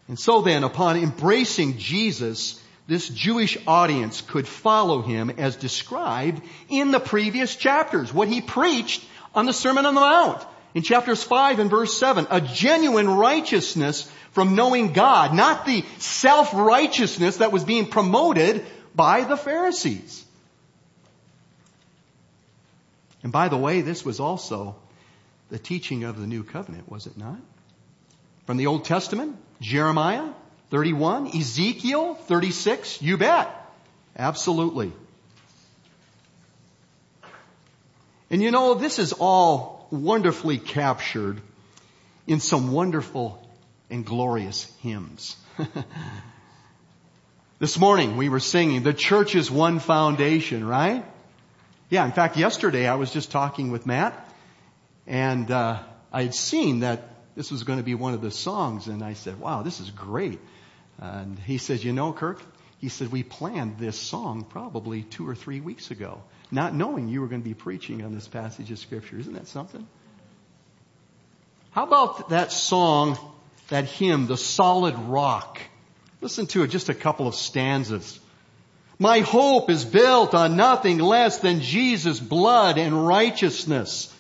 And 0.08 0.18
so 0.18 0.42
then, 0.42 0.64
upon 0.64 0.96
embracing 0.96 1.78
Jesus, 1.78 2.61
this 2.86 3.08
Jewish 3.08 3.56
audience 3.66 4.20
could 4.20 4.48
follow 4.48 5.02
him 5.02 5.30
as 5.30 5.56
described 5.56 6.42
in 6.68 6.90
the 6.90 7.00
previous 7.00 7.54
chapters, 7.54 8.12
what 8.12 8.28
he 8.28 8.40
preached 8.40 9.04
on 9.34 9.46
the 9.46 9.52
Sermon 9.52 9.86
on 9.86 9.94
the 9.94 10.00
Mount 10.00 10.44
in 10.74 10.82
chapters 10.82 11.22
5 11.22 11.58
and 11.58 11.70
verse 11.70 11.96
7, 11.98 12.26
a 12.30 12.40
genuine 12.40 13.08
righteousness 13.08 14.10
from 14.32 14.54
knowing 14.54 14.92
God, 14.92 15.34
not 15.34 15.66
the 15.66 15.84
self-righteousness 15.98 17.38
that 17.38 17.52
was 17.52 17.64
being 17.64 17.86
promoted 17.86 18.64
by 18.94 19.24
the 19.24 19.36
Pharisees. 19.36 20.24
And 23.22 23.32
by 23.32 23.48
the 23.48 23.56
way, 23.56 23.82
this 23.82 24.04
was 24.04 24.18
also 24.18 24.74
the 25.50 25.58
teaching 25.58 26.04
of 26.04 26.18
the 26.18 26.26
new 26.26 26.42
covenant, 26.42 26.90
was 26.90 27.06
it 27.06 27.16
not? 27.16 27.38
From 28.46 28.56
the 28.56 28.66
Old 28.66 28.84
Testament, 28.84 29.36
Jeremiah 29.60 30.30
31, 30.72 31.36
Ezekiel 31.36 32.14
36, 32.14 33.02
you 33.02 33.18
bet. 33.18 33.54
Absolutely. 34.16 34.90
And 38.30 38.40
you 38.40 38.50
know, 38.50 38.72
this 38.72 38.98
is 38.98 39.12
all 39.12 39.86
wonderfully 39.90 40.56
captured 40.56 41.42
in 42.26 42.40
some 42.40 42.72
wonderful 42.72 43.46
and 43.90 44.02
glorious 44.02 44.64
hymns. 44.80 45.36
this 47.58 47.78
morning 47.78 48.16
we 48.16 48.30
were 48.30 48.40
singing, 48.40 48.82
the 48.82 48.94
church 48.94 49.34
is 49.34 49.50
one 49.50 49.78
foundation, 49.78 50.66
right? 50.66 51.04
Yeah, 51.90 52.06
in 52.06 52.12
fact, 52.12 52.38
yesterday 52.38 52.88
I 52.88 52.94
was 52.94 53.12
just 53.12 53.30
talking 53.30 53.72
with 53.72 53.84
Matt 53.84 54.26
and 55.06 55.50
uh, 55.50 55.80
I 56.10 56.22
had 56.22 56.34
seen 56.34 56.80
that 56.80 57.10
this 57.36 57.50
was 57.50 57.62
going 57.62 57.78
to 57.78 57.84
be 57.84 57.94
one 57.94 58.14
of 58.14 58.22
the 58.22 58.30
songs 58.30 58.86
and 58.86 59.02
I 59.02 59.12
said, 59.12 59.38
wow, 59.38 59.60
this 59.60 59.78
is 59.78 59.90
great. 59.90 60.40
And 61.02 61.36
he 61.36 61.58
says, 61.58 61.84
you 61.84 61.92
know, 61.92 62.12
Kirk, 62.12 62.40
he 62.78 62.88
said, 62.88 63.10
we 63.10 63.24
planned 63.24 63.78
this 63.78 63.98
song 63.98 64.44
probably 64.48 65.02
two 65.02 65.28
or 65.28 65.34
three 65.34 65.60
weeks 65.60 65.90
ago 65.90 66.22
not 66.52 66.74
knowing 66.74 67.08
you 67.08 67.22
were 67.22 67.26
going 67.26 67.40
to 67.40 67.48
be 67.48 67.54
preaching 67.54 68.04
on 68.04 68.14
this 68.14 68.28
passage 68.28 68.70
of 68.70 68.78
scripture. 68.78 69.18
Isn't 69.18 69.32
that 69.32 69.48
something? 69.48 69.86
How 71.70 71.84
about 71.84 72.28
that 72.28 72.52
song, 72.52 73.18
that 73.68 73.86
hymn, 73.86 74.26
The 74.26 74.36
Solid 74.36 74.94
Rock? 74.94 75.58
Listen 76.20 76.46
to 76.48 76.62
it, 76.62 76.68
just 76.68 76.90
a 76.90 76.94
couple 76.94 77.26
of 77.26 77.34
stanzas. 77.34 78.20
My 78.98 79.20
hope 79.20 79.70
is 79.70 79.84
built 79.84 80.34
on 80.34 80.56
nothing 80.56 80.98
less 80.98 81.38
than 81.38 81.62
Jesus' 81.62 82.20
blood 82.20 82.76
and 82.76 83.06
righteousness. 83.06 84.14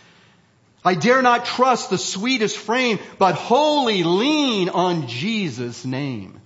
I 0.82 0.94
dare 0.94 1.20
not 1.20 1.44
trust 1.44 1.90
the 1.90 1.98
sweetest 1.98 2.56
frame, 2.56 2.98
but 3.18 3.34
wholly 3.34 4.02
lean 4.02 4.70
on 4.70 5.06
Jesus' 5.06 5.84
name. 5.84 6.40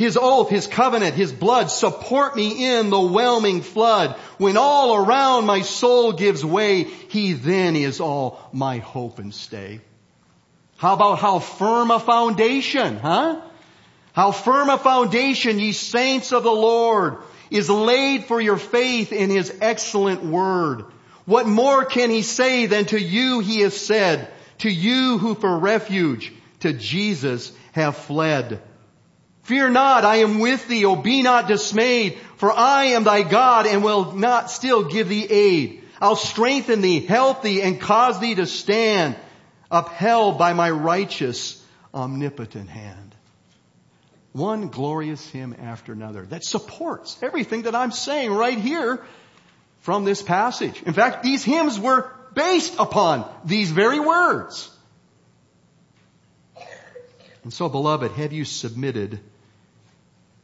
His 0.00 0.16
oath, 0.16 0.48
His 0.48 0.66
covenant, 0.66 1.14
His 1.14 1.30
blood 1.30 1.70
support 1.70 2.34
me 2.34 2.74
in 2.74 2.88
the 2.88 2.98
whelming 2.98 3.60
flood. 3.60 4.16
When 4.38 4.56
all 4.56 4.96
around 4.96 5.44
my 5.44 5.60
soul 5.60 6.14
gives 6.14 6.42
way, 6.42 6.84
He 6.84 7.34
then 7.34 7.76
is 7.76 8.00
all 8.00 8.40
my 8.50 8.78
hope 8.78 9.18
and 9.18 9.34
stay. 9.34 9.82
How 10.78 10.94
about 10.94 11.18
how 11.18 11.38
firm 11.38 11.90
a 11.90 12.00
foundation, 12.00 12.96
huh? 12.96 13.42
How 14.14 14.32
firm 14.32 14.70
a 14.70 14.78
foundation, 14.78 15.58
ye 15.58 15.72
saints 15.72 16.32
of 16.32 16.44
the 16.44 16.50
Lord, 16.50 17.18
is 17.50 17.68
laid 17.68 18.24
for 18.24 18.40
your 18.40 18.56
faith 18.56 19.12
in 19.12 19.28
His 19.28 19.54
excellent 19.60 20.24
word. 20.24 20.86
What 21.26 21.46
more 21.46 21.84
can 21.84 22.08
He 22.08 22.22
say 22.22 22.64
than 22.64 22.86
to 22.86 22.98
you 22.98 23.40
He 23.40 23.60
has 23.60 23.78
said, 23.78 24.32
to 24.60 24.70
you 24.70 25.18
who 25.18 25.34
for 25.34 25.58
refuge 25.58 26.32
to 26.60 26.72
Jesus 26.72 27.52
have 27.72 27.98
fled? 27.98 28.62
Fear 29.50 29.70
not, 29.70 30.04
I 30.04 30.18
am 30.18 30.38
with 30.38 30.68
thee, 30.68 30.84
O 30.84 30.94
be 30.94 31.22
not 31.22 31.48
dismayed, 31.48 32.18
for 32.36 32.52
I 32.52 32.84
am 32.94 33.02
thy 33.02 33.22
God 33.22 33.66
and 33.66 33.82
will 33.82 34.12
not 34.12 34.48
still 34.48 34.84
give 34.84 35.08
thee 35.08 35.26
aid. 35.28 35.82
I'll 36.00 36.14
strengthen 36.14 36.82
thee, 36.82 37.00
help 37.00 37.42
thee, 37.42 37.60
and 37.60 37.80
cause 37.80 38.20
thee 38.20 38.36
to 38.36 38.46
stand, 38.46 39.16
upheld 39.68 40.38
by 40.38 40.52
my 40.52 40.70
righteous, 40.70 41.60
omnipotent 41.92 42.70
hand. 42.70 43.12
One 44.30 44.68
glorious 44.68 45.28
hymn 45.28 45.56
after 45.58 45.94
another 45.94 46.26
that 46.26 46.44
supports 46.44 47.18
everything 47.20 47.62
that 47.62 47.74
I'm 47.74 47.90
saying 47.90 48.32
right 48.32 48.56
here 48.56 49.04
from 49.80 50.04
this 50.04 50.22
passage. 50.22 50.80
In 50.84 50.92
fact, 50.92 51.24
these 51.24 51.42
hymns 51.42 51.76
were 51.76 52.08
based 52.34 52.76
upon 52.78 53.28
these 53.44 53.72
very 53.72 53.98
words. 53.98 54.70
And 57.42 57.52
so, 57.52 57.68
beloved, 57.68 58.12
have 58.12 58.32
you 58.32 58.44
submitted 58.44 59.18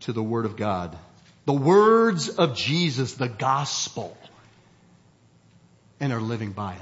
to 0.01 0.13
the 0.13 0.23
Word 0.23 0.47
of 0.47 0.57
God. 0.57 0.97
The 1.45 1.53
words 1.53 2.29
of 2.29 2.57
Jesus, 2.57 3.15
the 3.15 3.29
gospel, 3.29 4.17
and 6.01 6.13
are 6.13 6.21
living 6.21 6.53
by 6.53 6.75
it. 6.75 6.81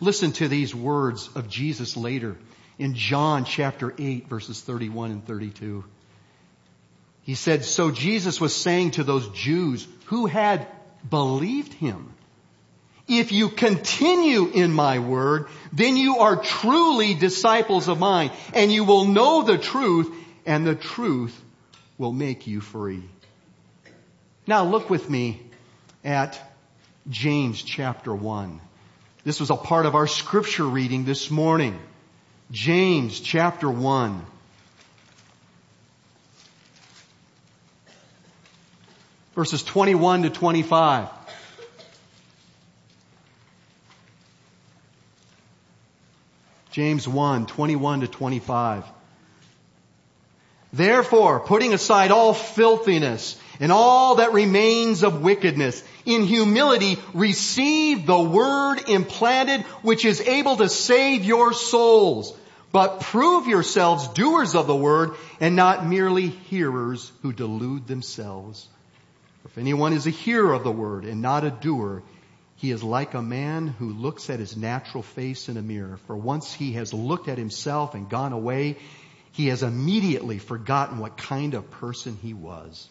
Listen 0.00 0.32
to 0.32 0.48
these 0.48 0.74
words 0.74 1.28
of 1.34 1.48
Jesus 1.48 1.96
later 1.96 2.36
in 2.78 2.94
John 2.94 3.44
chapter 3.44 3.94
8 3.96 4.28
verses 4.28 4.60
31 4.60 5.10
and 5.12 5.26
32. 5.26 5.84
He 7.22 7.34
said, 7.34 7.64
so 7.64 7.90
Jesus 7.90 8.40
was 8.40 8.54
saying 8.54 8.92
to 8.92 9.04
those 9.04 9.28
Jews 9.28 9.86
who 10.06 10.26
had 10.26 10.66
believed 11.08 11.72
him, 11.72 12.12
if 13.06 13.32
you 13.32 13.50
continue 13.50 14.48
in 14.48 14.72
my 14.72 14.98
word, 14.98 15.48
then 15.72 15.96
you 15.96 16.18
are 16.18 16.36
truly 16.36 17.14
disciples 17.14 17.88
of 17.88 17.98
mine 17.98 18.30
and 18.54 18.72
you 18.72 18.84
will 18.84 19.04
know 19.04 19.42
the 19.42 19.58
truth 19.58 20.14
and 20.46 20.66
the 20.66 20.74
truth 20.74 21.38
will 21.98 22.12
make 22.12 22.46
you 22.46 22.60
free. 22.60 23.02
Now 24.46 24.64
look 24.64 24.88
with 24.88 25.08
me 25.08 25.42
at 26.02 26.40
James 27.08 27.62
chapter 27.62 28.14
1. 28.14 28.60
This 29.24 29.40
was 29.40 29.50
a 29.50 29.56
part 29.56 29.86
of 29.86 29.94
our 29.94 30.06
scripture 30.06 30.64
reading 30.64 31.04
this 31.04 31.30
morning. 31.30 31.78
James 32.50 33.20
chapter 33.20 33.70
1. 33.70 34.24
Verses 39.34 39.62
21 39.62 40.22
to 40.22 40.30
25. 40.30 41.08
James 46.74 47.06
1, 47.06 47.46
21 47.46 48.00
to 48.00 48.08
25. 48.08 48.84
Therefore, 50.72 51.38
putting 51.38 51.72
aside 51.72 52.10
all 52.10 52.34
filthiness 52.34 53.38
and 53.60 53.70
all 53.70 54.16
that 54.16 54.32
remains 54.32 55.04
of 55.04 55.22
wickedness, 55.22 55.84
in 56.04 56.24
humility 56.24 56.98
receive 57.12 58.06
the 58.06 58.18
word 58.18 58.88
implanted 58.88 59.60
which 59.82 60.04
is 60.04 60.20
able 60.20 60.56
to 60.56 60.68
save 60.68 61.22
your 61.24 61.52
souls. 61.52 62.36
But 62.72 63.02
prove 63.02 63.46
yourselves 63.46 64.08
doers 64.08 64.56
of 64.56 64.66
the 64.66 64.74
word 64.74 65.12
and 65.38 65.54
not 65.54 65.86
merely 65.86 66.26
hearers 66.26 67.12
who 67.22 67.32
delude 67.32 67.86
themselves. 67.86 68.66
If 69.44 69.58
anyone 69.58 69.92
is 69.92 70.08
a 70.08 70.10
hearer 70.10 70.52
of 70.52 70.64
the 70.64 70.72
word 70.72 71.04
and 71.04 71.22
not 71.22 71.44
a 71.44 71.52
doer, 71.52 72.02
he 72.56 72.70
is 72.70 72.82
like 72.82 73.14
a 73.14 73.22
man 73.22 73.66
who 73.66 73.90
looks 73.90 74.30
at 74.30 74.38
his 74.38 74.56
natural 74.56 75.02
face 75.02 75.48
in 75.48 75.56
a 75.56 75.62
mirror. 75.62 75.98
For 76.06 76.16
once 76.16 76.52
he 76.52 76.72
has 76.72 76.94
looked 76.94 77.28
at 77.28 77.38
himself 77.38 77.94
and 77.94 78.08
gone 78.08 78.32
away, 78.32 78.78
he 79.32 79.48
has 79.48 79.62
immediately 79.62 80.38
forgotten 80.38 80.98
what 80.98 81.16
kind 81.16 81.54
of 81.54 81.70
person 81.70 82.16
he 82.22 82.34
was. 82.34 82.88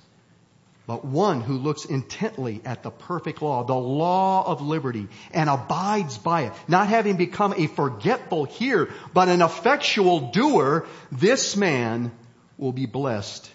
But 0.86 1.05
one 1.05 1.39
who 1.39 1.58
looks 1.58 1.86
intently 1.86 2.60
at 2.65 2.84
the 2.84 2.91
perfect 2.91 3.41
law, 3.41 3.63
the 3.63 3.74
law 3.74 4.46
of 4.46 4.62
liberty, 4.62 5.08
and 5.32 5.50
abides 5.50 6.17
by 6.17 6.41
it, 6.43 6.53
not 6.67 6.89
having 6.89 7.15
become 7.15 7.53
a 7.55 7.67
forgetful 7.67 8.43
hearer, 8.43 8.89
but 9.13 9.29
an 9.29 9.41
effectual 9.41 10.32
doer, 10.32 10.86
this 11.10 11.55
man 11.55 12.12
will 12.58 12.74
be 12.74 12.86
blessed 12.86 13.50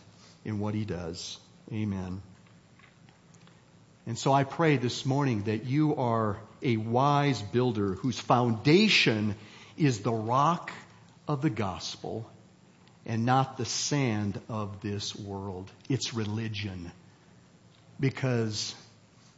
in 0.47 0.59
what 0.59 0.75
he 0.75 0.87
does. 0.87 1.39
Amen. 1.71 2.23
And 4.09 4.19
so 4.19 4.33
I 4.33 4.45
pray 4.45 4.79
this 4.79 5.05
morning 5.05 5.43
that 5.43 5.67
you 5.67 5.95
are 5.97 6.39
a 6.63 6.79
wise 6.79 7.43
builder 7.43 7.93
whose 7.93 8.19
foundation 8.19 9.35
is 9.77 10.01
the 10.01 10.11
rock 10.11 10.73
of 11.29 11.43
the 11.43 11.51
gospel 11.51 12.29
and 13.05 13.27
not 13.27 13.59
the 13.59 13.67
sand 13.67 14.41
of 14.49 14.81
this 14.81 15.15
world. 15.15 15.71
It's 15.91 16.15
religion 16.15 16.91
because 18.01 18.75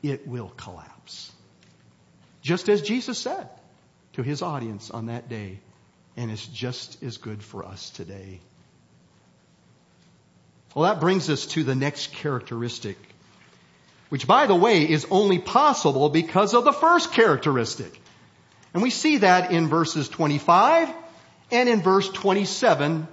it 0.04 0.28
will 0.28 0.50
collapse. 0.56 1.32
Just 2.40 2.68
as 2.68 2.80
Jesus 2.80 3.18
said 3.18 3.48
to 4.12 4.22
his 4.22 4.40
audience 4.40 4.88
on 4.92 5.06
that 5.06 5.28
day, 5.28 5.58
and 6.16 6.30
it's 6.30 6.46
just 6.46 7.02
as 7.02 7.16
good 7.16 7.42
for 7.42 7.64
us 7.64 7.90
today. 7.90 8.38
Well, 10.76 10.84
that 10.84 11.00
brings 11.00 11.28
us 11.28 11.46
to 11.46 11.64
the 11.64 11.74
next 11.74 12.12
characteristic, 12.12 12.96
which 14.11 14.26
by 14.26 14.47
the 14.47 14.55
way 14.55 14.88
is 14.88 15.07
only 15.11 15.38
possible 15.38 16.11
because 16.11 16.52
of 16.52 16.64
the 16.64 16.73
first 16.73 17.12
characteristic. 17.12 18.00
And 18.75 18.83
we 18.83 18.90
see 18.90 19.19
that 19.19 19.50
in 19.50 19.69
verses 19.69 20.09
25 20.09 20.88
and 21.50 21.69
in 21.69 21.81
verse 21.81 22.09
27 22.11 23.09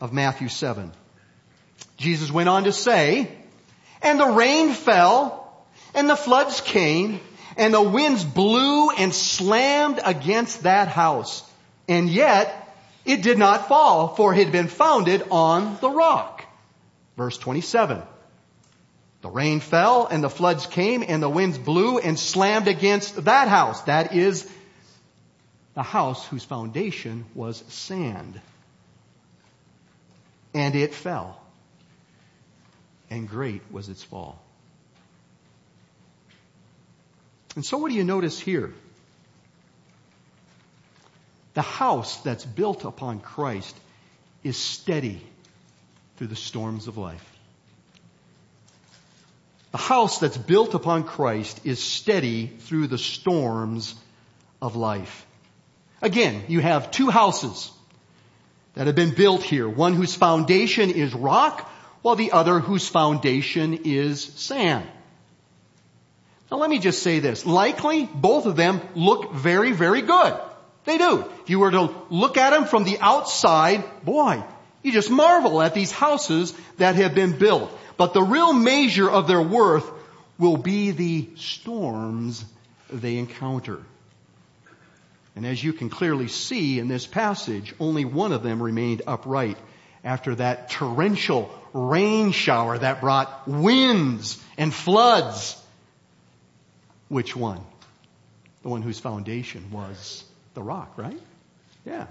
of 0.00 0.12
Matthew 0.12 0.48
7. 0.48 0.90
Jesus 1.96 2.30
went 2.30 2.48
on 2.48 2.64
to 2.64 2.72
say, 2.72 3.30
and 4.02 4.18
the 4.18 4.26
rain 4.26 4.72
fell, 4.72 5.64
and 5.94 6.10
the 6.10 6.16
floods 6.16 6.60
came, 6.60 7.20
and 7.56 7.72
the 7.72 7.82
winds 7.82 8.24
blew 8.24 8.90
and 8.90 9.14
slammed 9.14 10.00
against 10.04 10.64
that 10.64 10.88
house. 10.88 11.48
And 11.88 12.08
yet, 12.08 12.58
it 13.04 13.22
did 13.22 13.38
not 13.38 13.68
fall, 13.68 14.08
for 14.08 14.32
it 14.32 14.38
had 14.38 14.52
been 14.52 14.68
founded 14.68 15.24
on 15.30 15.76
the 15.80 15.90
rock. 15.90 16.44
Verse 17.16 17.38
27. 17.38 18.02
The 19.22 19.30
rain 19.30 19.60
fell, 19.60 20.06
and 20.06 20.22
the 20.22 20.30
floods 20.30 20.66
came, 20.66 21.04
and 21.06 21.22
the 21.22 21.28
winds 21.28 21.56
blew 21.56 21.98
and 21.98 22.18
slammed 22.18 22.68
against 22.68 23.24
that 23.24 23.48
house. 23.48 23.82
That 23.82 24.14
is 24.14 24.48
the 25.74 25.82
house 25.82 26.26
whose 26.26 26.44
foundation 26.44 27.24
was 27.34 27.62
sand 27.68 28.40
and 30.54 30.74
it 30.74 30.94
fell. 30.94 31.40
And 33.10 33.28
great 33.28 33.62
was 33.70 33.88
its 33.88 34.02
fall. 34.02 34.42
And 37.54 37.64
so 37.64 37.76
what 37.78 37.90
do 37.90 37.94
you 37.94 38.04
notice 38.04 38.38
here? 38.38 38.72
The 41.54 41.62
house 41.62 42.18
that's 42.22 42.46
built 42.46 42.84
upon 42.84 43.20
Christ 43.20 43.76
is 44.42 44.56
steady 44.56 45.22
through 46.16 46.28
the 46.28 46.36
storms 46.36 46.88
of 46.88 46.96
life. 46.96 47.31
The 49.72 49.78
house 49.78 50.18
that's 50.18 50.36
built 50.36 50.74
upon 50.74 51.04
Christ 51.04 51.60
is 51.64 51.82
steady 51.82 52.46
through 52.46 52.86
the 52.86 52.98
storms 52.98 53.94
of 54.60 54.76
life. 54.76 55.26
Again, 56.02 56.44
you 56.48 56.60
have 56.60 56.90
two 56.90 57.08
houses 57.08 57.70
that 58.74 58.86
have 58.86 58.96
been 58.96 59.14
built 59.14 59.42
here. 59.42 59.68
One 59.68 59.94
whose 59.94 60.14
foundation 60.14 60.90
is 60.90 61.14
rock, 61.14 61.68
while 62.02 62.16
the 62.16 62.32
other 62.32 62.58
whose 62.58 62.86
foundation 62.86 63.80
is 63.84 64.22
sand. 64.22 64.86
Now 66.50 66.58
let 66.58 66.68
me 66.68 66.78
just 66.78 67.02
say 67.02 67.20
this. 67.20 67.46
Likely, 67.46 68.04
both 68.12 68.44
of 68.44 68.56
them 68.56 68.82
look 68.94 69.32
very, 69.32 69.72
very 69.72 70.02
good. 70.02 70.38
They 70.84 70.98
do. 70.98 71.24
If 71.42 71.50
you 71.50 71.60
were 71.60 71.70
to 71.70 71.94
look 72.10 72.36
at 72.36 72.50
them 72.50 72.66
from 72.66 72.84
the 72.84 72.98
outside, 73.00 74.04
boy, 74.04 74.44
you 74.82 74.92
just 74.92 75.10
marvel 75.10 75.62
at 75.62 75.72
these 75.72 75.92
houses 75.92 76.52
that 76.76 76.96
have 76.96 77.14
been 77.14 77.38
built. 77.38 77.70
But 77.96 78.14
the 78.14 78.22
real 78.22 78.52
measure 78.52 79.08
of 79.08 79.26
their 79.26 79.42
worth 79.42 79.90
will 80.38 80.56
be 80.56 80.90
the 80.90 81.28
storms 81.36 82.44
they 82.90 83.16
encounter. 83.16 83.80
And 85.34 85.46
as 85.46 85.62
you 85.62 85.72
can 85.72 85.88
clearly 85.88 86.28
see 86.28 86.78
in 86.78 86.88
this 86.88 87.06
passage, 87.06 87.74
only 87.80 88.04
one 88.04 88.32
of 88.32 88.42
them 88.42 88.62
remained 88.62 89.02
upright 89.06 89.56
after 90.04 90.34
that 90.34 90.70
torrential 90.70 91.50
rain 91.72 92.32
shower 92.32 92.76
that 92.76 93.00
brought 93.00 93.48
winds 93.48 94.42
and 94.58 94.74
floods. 94.74 95.56
Which 97.08 97.34
one? 97.34 97.60
The 98.62 98.68
one 98.68 98.82
whose 98.82 98.98
foundation 99.00 99.70
was 99.70 100.24
the 100.54 100.62
rock, 100.62 100.92
right? 100.96 101.18
Yeah. 101.84 102.06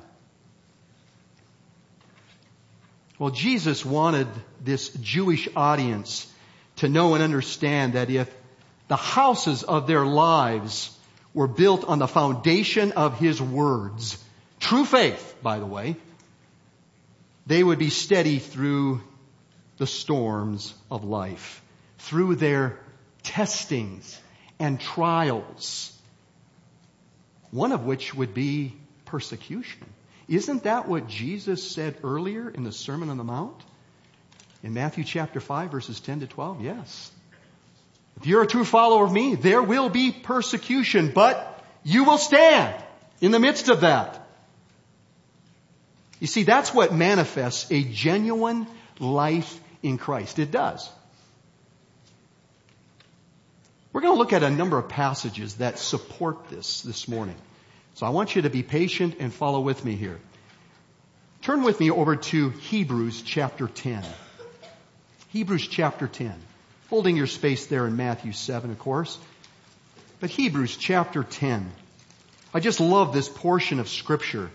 Well, 3.21 3.29
Jesus 3.29 3.86
wanted 3.86 4.27
this 4.62 4.89
Jewish 4.89 5.47
audience 5.55 6.25
to 6.77 6.89
know 6.89 7.13
and 7.13 7.23
understand 7.23 7.93
that 7.93 8.10
if 8.10 8.36
the 8.88 8.95
houses 8.95 9.62
of 9.62 9.86
their 9.86 10.07
lives 10.07 10.89
were 11.31 11.47
built 11.47 11.84
on 11.86 11.99
the 11.99 12.07
foundation 12.07 12.93
of 12.93 13.19
His 13.19 13.39
words. 13.39 14.17
True 14.60 14.86
faith, 14.86 15.36
by 15.43 15.60
the 15.60 15.67
way. 15.67 15.97
They 17.45 17.63
would 17.63 17.77
be 17.77 17.91
steady 17.91 18.39
through 18.39 19.03
the 19.77 19.86
storms 19.86 20.73
of 20.89 21.03
life, 21.03 21.62
through 21.99 22.38
their 22.38 22.79
testings 23.21 24.19
and 24.57 24.79
trials, 24.79 25.95
one 27.51 27.71
of 27.71 27.86
which 27.86 28.15
would 28.15 28.34
be 28.34 28.73
persecution. 29.05 29.86
Isn't 30.31 30.63
that 30.63 30.87
what 30.87 31.09
Jesus 31.09 31.61
said 31.61 31.97
earlier 32.05 32.49
in 32.49 32.63
the 32.63 32.71
Sermon 32.71 33.09
on 33.09 33.17
the 33.17 33.23
Mount? 33.23 33.61
In 34.63 34.73
Matthew 34.73 35.03
chapter 35.03 35.41
5 35.41 35.69
verses 35.69 35.99
10 35.99 36.21
to 36.21 36.27
12? 36.27 36.61
Yes. 36.61 37.11
If 38.15 38.27
you're 38.27 38.41
a 38.41 38.47
true 38.47 38.63
follower 38.63 39.03
of 39.03 39.11
me, 39.11 39.35
there 39.35 39.61
will 39.61 39.89
be 39.89 40.13
persecution, 40.13 41.11
but 41.13 41.61
you 41.83 42.05
will 42.05 42.17
stand 42.17 42.81
in 43.19 43.31
the 43.31 43.39
midst 43.39 43.67
of 43.67 43.81
that. 43.81 44.25
You 46.21 46.27
see, 46.27 46.43
that's 46.43 46.73
what 46.73 46.93
manifests 46.93 47.69
a 47.69 47.83
genuine 47.83 48.67
life 48.99 49.59
in 49.83 49.97
Christ. 49.97 50.39
It 50.39 50.49
does. 50.49 50.89
We're 53.91 53.99
going 53.99 54.13
to 54.13 54.19
look 54.19 54.31
at 54.31 54.43
a 54.43 54.49
number 54.49 54.77
of 54.77 54.87
passages 54.87 55.55
that 55.55 55.77
support 55.77 56.47
this 56.47 56.83
this 56.83 57.09
morning. 57.09 57.35
So 57.95 58.06
I 58.06 58.10
want 58.10 58.36
you 58.36 58.43
to 58.43 58.49
be 58.49 58.63
patient 58.63 59.17
and 59.19 59.34
follow 59.34 59.60
with 59.60 59.84
me 59.86 59.95
here. 59.95 60.19
Turn 61.41 61.63
with 61.63 61.80
me 61.80 61.91
over 61.91 62.15
to 62.15 62.49
Hebrews 62.49 63.21
chapter 63.21 63.67
10. 63.67 64.04
Hebrews 65.30 65.67
chapter 65.67 66.08
10 66.08 66.34
holding 66.91 67.15
your 67.15 67.25
space 67.25 67.67
there 67.67 67.88
in 67.88 67.95
Matthew 67.95 68.34
7, 68.34 68.69
of 68.69 68.77
course. 68.77 69.17
But 70.19 70.30
Hebrews 70.30 70.75
chapter 70.75 71.23
10. 71.23 71.71
I 72.54 72.60
just 72.60 72.82
love 72.82 73.13
this 73.13 73.30
portion 73.30 73.80
of 73.80 73.88
scripture 73.88 74.51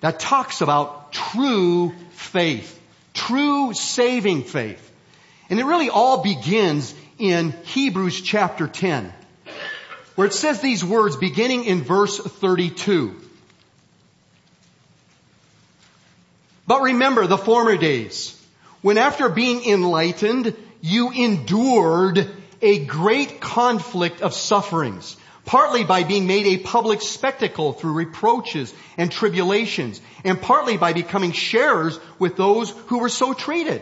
that 0.00 0.18
talks 0.18 0.62
about 0.62 1.12
true 1.12 1.92
faith, 2.12 2.80
true 3.12 3.74
saving 3.74 4.44
faith. 4.44 4.90
And 5.50 5.60
it 5.60 5.64
really 5.64 5.90
all 5.90 6.22
begins 6.22 6.94
in 7.18 7.50
Hebrews 7.64 8.22
chapter 8.22 8.66
10, 8.66 9.12
where 10.20 10.26
it 10.26 10.34
says 10.34 10.60
these 10.60 10.84
words 10.84 11.16
beginning 11.16 11.64
in 11.64 11.82
verse 11.82 12.18
32. 12.18 13.16
But 16.66 16.82
remember 16.82 17.26
the 17.26 17.38
former 17.38 17.78
days, 17.78 18.38
when 18.82 18.98
after 18.98 19.30
being 19.30 19.64
enlightened, 19.64 20.54
you 20.82 21.10
endured 21.10 22.30
a 22.60 22.84
great 22.84 23.40
conflict 23.40 24.20
of 24.20 24.34
sufferings, 24.34 25.16
partly 25.46 25.84
by 25.84 26.02
being 26.02 26.26
made 26.26 26.44
a 26.48 26.64
public 26.64 27.00
spectacle 27.00 27.72
through 27.72 27.94
reproaches 27.94 28.74
and 28.98 29.10
tribulations, 29.10 30.02
and 30.22 30.38
partly 30.38 30.76
by 30.76 30.92
becoming 30.92 31.32
sharers 31.32 31.98
with 32.18 32.36
those 32.36 32.68
who 32.88 32.98
were 32.98 33.08
so 33.08 33.32
treated. 33.32 33.80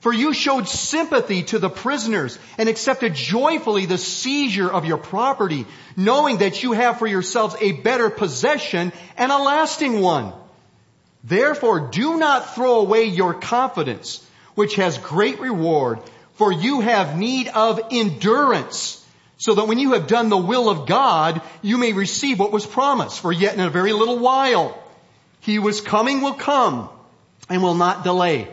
For 0.00 0.14
you 0.14 0.32
showed 0.32 0.66
sympathy 0.66 1.42
to 1.44 1.58
the 1.58 1.68
prisoners 1.68 2.38
and 2.56 2.70
accepted 2.70 3.14
joyfully 3.14 3.84
the 3.84 3.98
seizure 3.98 4.70
of 4.70 4.86
your 4.86 4.96
property, 4.96 5.66
knowing 5.94 6.38
that 6.38 6.62
you 6.62 6.72
have 6.72 6.98
for 6.98 7.06
yourselves 7.06 7.54
a 7.60 7.72
better 7.72 8.08
possession 8.08 8.92
and 9.18 9.30
a 9.30 9.36
lasting 9.36 10.00
one. 10.00 10.32
Therefore, 11.22 11.90
do 11.90 12.16
not 12.16 12.54
throw 12.54 12.80
away 12.80 13.04
your 13.04 13.34
confidence, 13.34 14.26
which 14.54 14.76
has 14.76 14.96
great 14.96 15.38
reward, 15.38 16.00
for 16.32 16.50
you 16.50 16.80
have 16.80 17.18
need 17.18 17.48
of 17.48 17.78
endurance, 17.90 19.04
so 19.36 19.54
that 19.54 19.68
when 19.68 19.78
you 19.78 19.92
have 19.92 20.06
done 20.06 20.30
the 20.30 20.36
will 20.38 20.70
of 20.70 20.86
God, 20.86 21.42
you 21.60 21.76
may 21.76 21.92
receive 21.92 22.38
what 22.38 22.52
was 22.52 22.64
promised. 22.64 23.20
For 23.20 23.32
yet 23.32 23.52
in 23.52 23.60
a 23.60 23.68
very 23.68 23.92
little 23.92 24.18
while, 24.18 24.82
he 25.40 25.56
who 25.56 25.68
is 25.68 25.82
coming 25.82 26.22
will 26.22 26.34
come 26.34 26.88
and 27.50 27.62
will 27.62 27.74
not 27.74 28.02
delay 28.02 28.48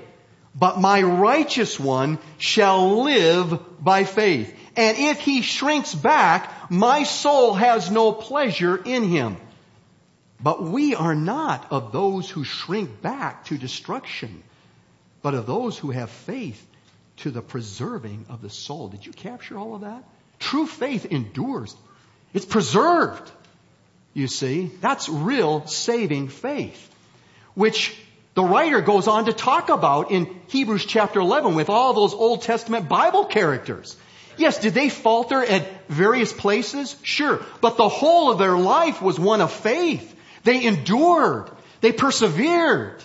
but 0.57 0.79
my 0.79 1.01
righteous 1.03 1.79
one 1.79 2.17
shall 2.39 3.03
live 3.03 3.83
by 3.83 4.03
faith. 4.05 4.53
And 4.75 4.97
if 4.97 5.19
he 5.19 5.41
shrinks 5.41 5.93
back, 5.93 6.71
my 6.71 7.03
soul 7.03 7.53
has 7.53 7.91
no 7.91 8.11
pleasure 8.11 8.75
in 8.75 9.03
him. 9.03 9.37
But 10.41 10.63
we 10.63 10.95
are 10.95 11.15
not 11.15 11.71
of 11.71 11.91
those 11.91 12.29
who 12.29 12.43
shrink 12.43 13.01
back 13.01 13.45
to 13.45 13.57
destruction, 13.57 14.43
but 15.21 15.35
of 15.35 15.45
those 15.45 15.77
who 15.77 15.91
have 15.91 16.09
faith 16.09 16.63
to 17.17 17.31
the 17.31 17.41
preserving 17.41 18.25
of 18.29 18.41
the 18.41 18.49
soul. 18.49 18.87
Did 18.87 19.05
you 19.05 19.11
capture 19.11 19.57
all 19.57 19.75
of 19.75 19.81
that? 19.81 20.03
True 20.39 20.67
faith 20.67 21.05
endures. 21.05 21.75
It's 22.33 22.45
preserved. 22.45 23.31
You 24.13 24.27
see, 24.27 24.71
that's 24.81 25.09
real 25.09 25.67
saving 25.67 26.29
faith, 26.29 26.95
which 27.53 27.95
the 28.38 28.43
writer 28.43 28.82
goes 28.82 29.08
on 29.08 29.26
to 29.26 29.34
talk 29.34 29.69
about 29.69 30.12
in 30.12 30.28
Hebrews 30.50 30.86
chapter 30.86 31.19
11 31.19 31.56
with 31.56 31.69
all 31.71 31.93
those 31.93 32.13
Old 32.13 32.43
Testament 32.43 32.88
Bible 32.88 33.26
characters. 33.26 33.97
Yes, 34.38 34.60
did 34.60 34.76
they 34.76 34.89
falter 34.89 35.43
at 35.43 35.88
various 35.88 36.32
places? 36.32 36.95
Sure. 37.02 37.43
But 37.62 37.78
the 37.78 37.89
whole 37.89 38.32
of 38.32 38.38
their 38.38 38.56
life 38.56 39.02
was 39.02 39.19
one 39.19 39.41
of 39.41 39.52
faith. 39.52 40.15
They 40.43 40.63
endured. 40.65 41.50
They 41.82 41.91
persevered. 41.91 43.02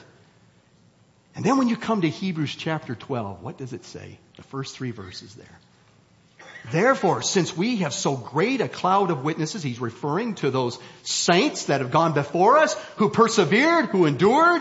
And 1.34 1.46
then 1.46 1.56
when 1.56 1.70
you 1.70 1.78
come 1.78 2.02
to 2.02 2.10
Hebrews 2.10 2.54
chapter 2.54 2.94
12, 2.94 3.42
what 3.42 3.56
does 3.56 3.72
it 3.72 3.86
say? 3.86 4.18
The 4.36 4.42
first 4.42 4.76
three 4.76 4.90
verses 4.90 5.34
there. 5.34 5.58
Therefore, 6.70 7.22
since 7.22 7.56
we 7.56 7.76
have 7.76 7.94
so 7.94 8.18
great 8.18 8.60
a 8.60 8.68
cloud 8.68 9.10
of 9.10 9.24
witnesses, 9.24 9.62
he's 9.62 9.80
referring 9.80 10.34
to 10.36 10.50
those 10.50 10.78
saints 11.04 11.64
that 11.66 11.80
have 11.80 11.90
gone 11.90 12.12
before 12.12 12.58
us, 12.58 12.74
who 12.96 13.08
persevered, 13.08 13.86
who 13.86 14.04
endured, 14.04 14.60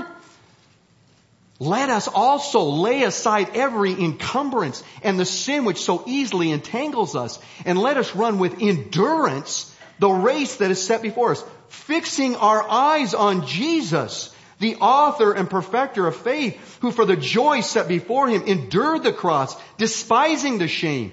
let 1.62 1.92
us 1.92 2.08
also 2.08 2.64
lay 2.64 3.04
aside 3.04 3.52
every 3.54 3.92
encumbrance 3.92 4.84
and 5.04 5.20
the 5.20 5.26
sin 5.26 5.64
which 5.64 5.80
so 5.80 6.04
easily 6.08 6.50
entangles 6.50 7.16
us, 7.16 7.38
and 7.66 7.78
let 7.78 7.98
us 7.98 8.16
run 8.16 8.40
with 8.40 8.64
endurance 8.64 9.72
the 10.00 10.10
race 10.10 10.56
that 10.56 10.72
is 10.72 10.84
set 10.84 11.04
before 11.04 11.34
us, 11.34 11.44
fixing 11.70 12.36
our 12.36 12.68
eyes 12.68 13.14
on 13.14 13.46
Jesus, 13.46 14.36
the 14.58 14.78
author 14.78 15.34
and 15.34 15.48
perfecter 15.48 16.08
of 16.08 16.16
faith, 16.16 16.80
who 16.82 16.92
for 16.92 17.06
the 17.06 17.16
joy 17.16 17.62
set 17.62 17.88
before 17.88 18.28
him 18.28 18.42
endured 18.48 19.04
the 19.04 19.14
cross, 19.14 19.56
despising 19.78 20.58
the 20.58 20.68
shame, 20.68 21.12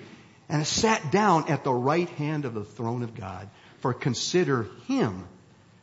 and 0.49 0.67
sat 0.67 1.13
down 1.13 1.51
at 1.51 1.63
the 1.63 1.75
right 1.75 2.09
hand 2.09 2.47
of 2.47 2.55
the 2.55 2.65
throne 2.65 3.03
of 3.03 3.15
God. 3.15 3.51
For 3.81 3.93
consider 3.93 4.67
him 4.87 5.29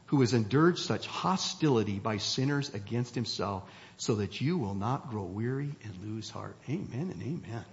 who 0.07 0.21
has 0.21 0.33
endured 0.33 0.79
such 0.79 1.05
hostility 1.05 1.99
by 1.99 2.17
sinners 2.17 2.73
against 2.73 3.13
himself 3.13 3.63
so 3.97 4.15
that 4.15 4.41
you 4.41 4.57
will 4.57 4.75
not 4.75 5.09
grow 5.09 5.23
weary 5.23 5.71
and 5.83 5.93
lose 6.03 6.29
heart. 6.29 6.55
Amen 6.69 7.11
and 7.11 7.21
amen. 7.21 7.65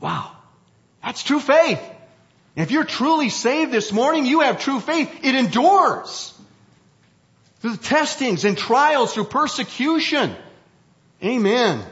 Wow. 0.00 0.32
That's 1.02 1.22
true 1.22 1.40
faith. 1.40 1.80
If 2.56 2.70
you're 2.70 2.84
truly 2.84 3.30
saved 3.30 3.72
this 3.72 3.92
morning, 3.92 4.26
you 4.26 4.40
have 4.40 4.60
true 4.60 4.80
faith. 4.80 5.08
It 5.22 5.34
endures. 5.34 6.34
Through 7.60 7.72
the 7.72 7.82
testings 7.82 8.44
and 8.44 8.56
trials, 8.58 9.14
through 9.14 9.24
persecution. 9.24 10.34
Amen. 11.22 11.82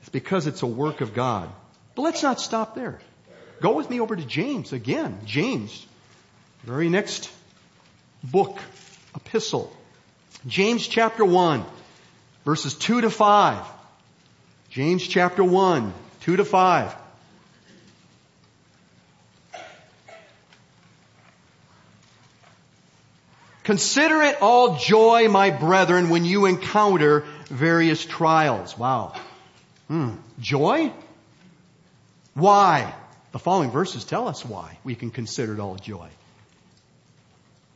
It's 0.00 0.08
because 0.08 0.46
it's 0.46 0.62
a 0.62 0.66
work 0.66 1.00
of 1.00 1.14
God. 1.14 1.50
But 1.94 2.02
let's 2.02 2.22
not 2.22 2.40
stop 2.40 2.74
there. 2.74 2.98
Go 3.60 3.72
with 3.72 3.90
me 3.90 4.00
over 4.00 4.16
to 4.16 4.24
James 4.24 4.72
again. 4.72 5.20
James, 5.24 5.86
very 6.64 6.88
next 6.88 7.30
book, 8.24 8.58
epistle. 9.14 9.72
James 10.46 10.86
chapter 10.86 11.24
1 11.24 11.64
verses 12.44 12.74
2 12.74 13.02
to 13.02 13.10
5. 13.10 13.64
James 14.70 15.06
chapter 15.06 15.44
1, 15.44 15.92
2 16.22 16.36
to 16.36 16.44
5. 16.44 16.96
Consider 23.64 24.22
it 24.22 24.42
all 24.42 24.76
joy, 24.76 25.28
my 25.28 25.50
brethren, 25.50 26.10
when 26.10 26.24
you 26.24 26.46
encounter 26.46 27.24
various 27.46 28.04
trials. 28.04 28.76
Wow. 28.76 29.14
Hmm. 29.86 30.14
Joy? 30.40 30.92
Why? 32.34 32.92
The 33.30 33.38
following 33.38 33.70
verses 33.70 34.04
tell 34.04 34.26
us 34.26 34.44
why 34.44 34.78
we 34.84 34.94
can 34.94 35.10
consider 35.10 35.54
it 35.54 35.60
all 35.60 35.76
joy. 35.76 36.08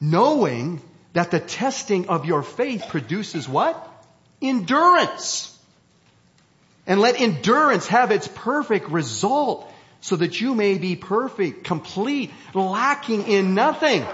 Knowing 0.00 0.81
that 1.12 1.31
the 1.31 1.40
testing 1.40 2.09
of 2.09 2.26
your 2.26 2.42
faith 2.42 2.87
produces 2.88 3.48
what? 3.48 3.95
Endurance. 4.40 5.53
And 6.87 7.01
let 7.01 7.20
endurance 7.20 7.87
have 7.88 8.11
its 8.11 8.29
perfect 8.29 8.90
result 8.90 9.70
so 10.01 10.16
that 10.16 10.40
you 10.40 10.55
may 10.55 10.79
be 10.79 10.94
perfect, 10.94 11.64
complete, 11.64 12.31
lacking 12.55 13.27
in 13.27 13.55
nothing. 13.55 14.07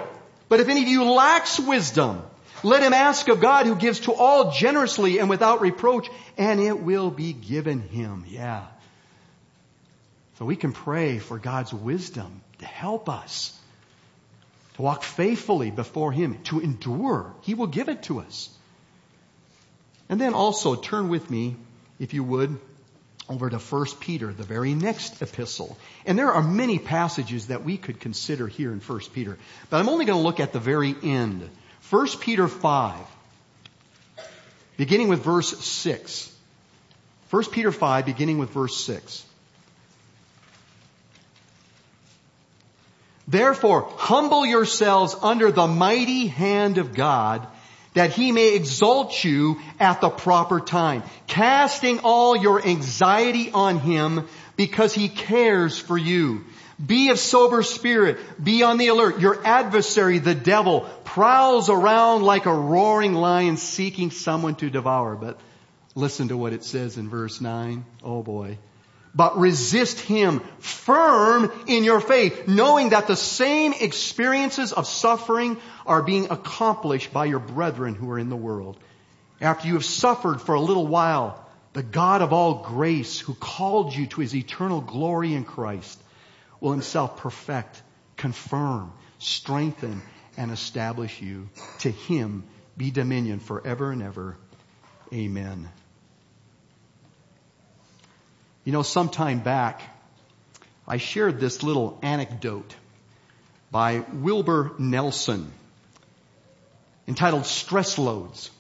But 0.49 0.61
if 0.61 0.69
any 0.69 0.83
of 0.83 0.89
you 0.89 1.05
lacks 1.05 1.59
wisdom, 1.61 2.23
let 2.63 2.83
him 2.83 2.93
ask 2.93 3.29
of 3.29 3.41
God 3.41 3.67
who 3.67 3.75
gives 3.75 4.01
to 4.01 4.15
all 4.15 4.53
generously 4.53 5.19
and 5.19 5.29
without 5.29 5.61
reproach, 5.61 6.09
and 6.39 6.61
it 6.61 6.81
will 6.81 7.11
be 7.11 7.33
given 7.33 7.81
him. 7.81 8.25
Yeah. 8.29 8.67
So 10.39 10.45
we 10.45 10.57
can 10.57 10.73
pray 10.73 11.19
for 11.19 11.39
God's 11.39 11.75
wisdom 11.75 12.41
to 12.61 12.67
help 12.67 13.09
us 13.09 13.59
to 14.75 14.83
walk 14.83 15.03
faithfully 15.03 15.71
before 15.71 16.13
him, 16.13 16.39
to 16.45 16.61
endure. 16.61 17.35
He 17.43 17.55
will 17.55 17.67
give 17.67 17.89
it 17.89 18.05
to 18.05 18.21
us. 18.21 18.49
And 20.13 20.21
then 20.21 20.35
also 20.35 20.75
turn 20.75 21.09
with 21.09 21.31
me, 21.31 21.57
if 21.99 22.13
you 22.13 22.23
would, 22.23 22.61
over 23.31 23.49
to 23.49 23.57
1 23.57 23.87
Peter, 23.99 24.31
the 24.31 24.43
very 24.43 24.75
next 24.75 25.23
epistle. 25.23 25.79
And 26.05 26.19
there 26.19 26.31
are 26.35 26.43
many 26.43 26.79
passages 26.79 27.47
that 27.47 27.65
we 27.65 27.79
could 27.79 27.99
consider 27.99 28.47
here 28.47 28.73
in 28.75 28.81
1 28.81 29.01
Peter, 29.15 29.39
but 29.71 29.79
I'm 29.79 29.89
only 29.89 30.05
going 30.05 30.19
to 30.19 30.23
look 30.23 30.39
at 30.39 30.53
the 30.53 30.59
very 30.59 30.95
end. 31.03 31.49
1 31.89 32.09
Peter 32.21 32.47
5, 32.47 33.01
beginning 34.77 35.09
with 35.09 35.23
verse 35.23 35.59
6. 35.65 36.31
1 37.31 37.45
Peter 37.47 37.73
5, 37.73 38.05
beginning 38.05 38.37
with 38.37 38.51
verse 38.51 38.77
6. 38.85 39.25
Therefore, 43.27 43.91
humble 43.97 44.45
yourselves 44.45 45.17
under 45.23 45.51
the 45.51 45.67
mighty 45.67 46.27
hand 46.27 46.77
of 46.77 46.93
God 46.93 47.49
that 47.95 48.13
he 48.13 48.33
may 48.33 48.55
exalt 48.55 49.23
you 49.25 49.61
at 49.79 50.01
the 50.01 50.09
proper 50.09 50.61
time, 50.61 51.03
casting 51.27 52.01
all 52.01 52.37
your 52.37 52.65
anxiety 52.65 53.51
on 53.51 53.79
him 53.79 54.27
because 54.57 54.95
he 54.95 55.09
cares 55.09 55.79
for 55.79 55.99
you. 55.99 56.45
Be 56.85 57.11
of 57.11 57.19
sober 57.19 57.63
spirit. 57.63 58.19
Be 58.43 58.63
on 58.63 58.79
the 58.79 58.89
alert. 58.89 59.21
Your 59.21 59.45
adversary, 59.47 60.19
the 60.19 60.35
devil, 60.35 60.81
prowls 61.05 61.69
around 61.69 62.23
like 62.23 62.47
a 62.47 62.55
roaring 62.55 63.15
lion 63.15 63.57
seeking 63.57 64.11
someone 64.11 64.57
to 64.57 64.71
devour. 64.71 65.15
But 65.15 65.39
listen 65.95 66.29
to 66.29 66.37
what 66.37 66.53
it 66.53 66.65
says 66.65 66.97
in 66.97 67.09
verse 67.09 67.41
9. 67.41 67.85
Oh 68.03 68.23
boy 68.23 68.59
but 69.15 69.39
resist 69.39 70.01
him 70.01 70.41
firm 70.59 71.53
in 71.67 71.85
your 71.85 72.01
faith, 72.01 72.49
knowing 72.49 72.91
that 72.91 73.07
the 73.07 73.17
same 73.17 73.73
experiences 73.73 74.73
of 74.73 74.87
suffering 74.87 75.59
are 75.87 76.03
being 76.03 76.31
accomplished 76.31 77.13
by 77.13 77.27
your 77.27 77.39
brethren 77.39 77.95
who 77.95 78.11
are 78.11 78.19
in 78.19 78.31
the 78.31 78.37
world. 78.37 78.79
After 79.41 79.69
you 79.69 79.75
have 79.75 79.85
suffered 79.85 80.41
for 80.41 80.55
a 80.55 80.61
little 80.61 80.87
while, 80.87 81.45
the 81.73 81.83
God 81.83 82.23
of 82.23 82.33
all 82.33 82.63
grace 82.63 83.19
who 83.19 83.35
called 83.35 83.95
you 83.95 84.07
to 84.07 84.21
his 84.21 84.35
eternal 84.35 84.81
glory 84.81 85.35
in 85.35 85.45
Christ 85.45 86.01
will 86.61 86.73
himself 86.73 87.19
perfect, 87.19 87.83
confirm, 88.17 88.93
strengthen, 89.19 90.03
and 90.37 90.51
establish 90.51 91.21
you. 91.21 91.49
To 91.81 91.91
him 91.91 92.45
be 92.77 92.91
dominion 92.91 93.41
forever 93.41 93.91
and 93.91 94.03
ever. 94.03 94.37
Amen. 95.13 95.69
You 98.65 98.73
know, 98.73 98.83
some 98.83 99.09
time 99.09 99.41
back, 99.41 99.83
I 100.87 100.99
shared 100.99 101.41
this 101.41 101.63
little 101.63 101.99
anecdote 102.03 102.75
by 103.71 104.01
Wilbur 104.13 104.73
Nelson 104.79 105.51
entitled 107.09 107.47
Stress 107.47 107.99
Loads. 107.99 108.51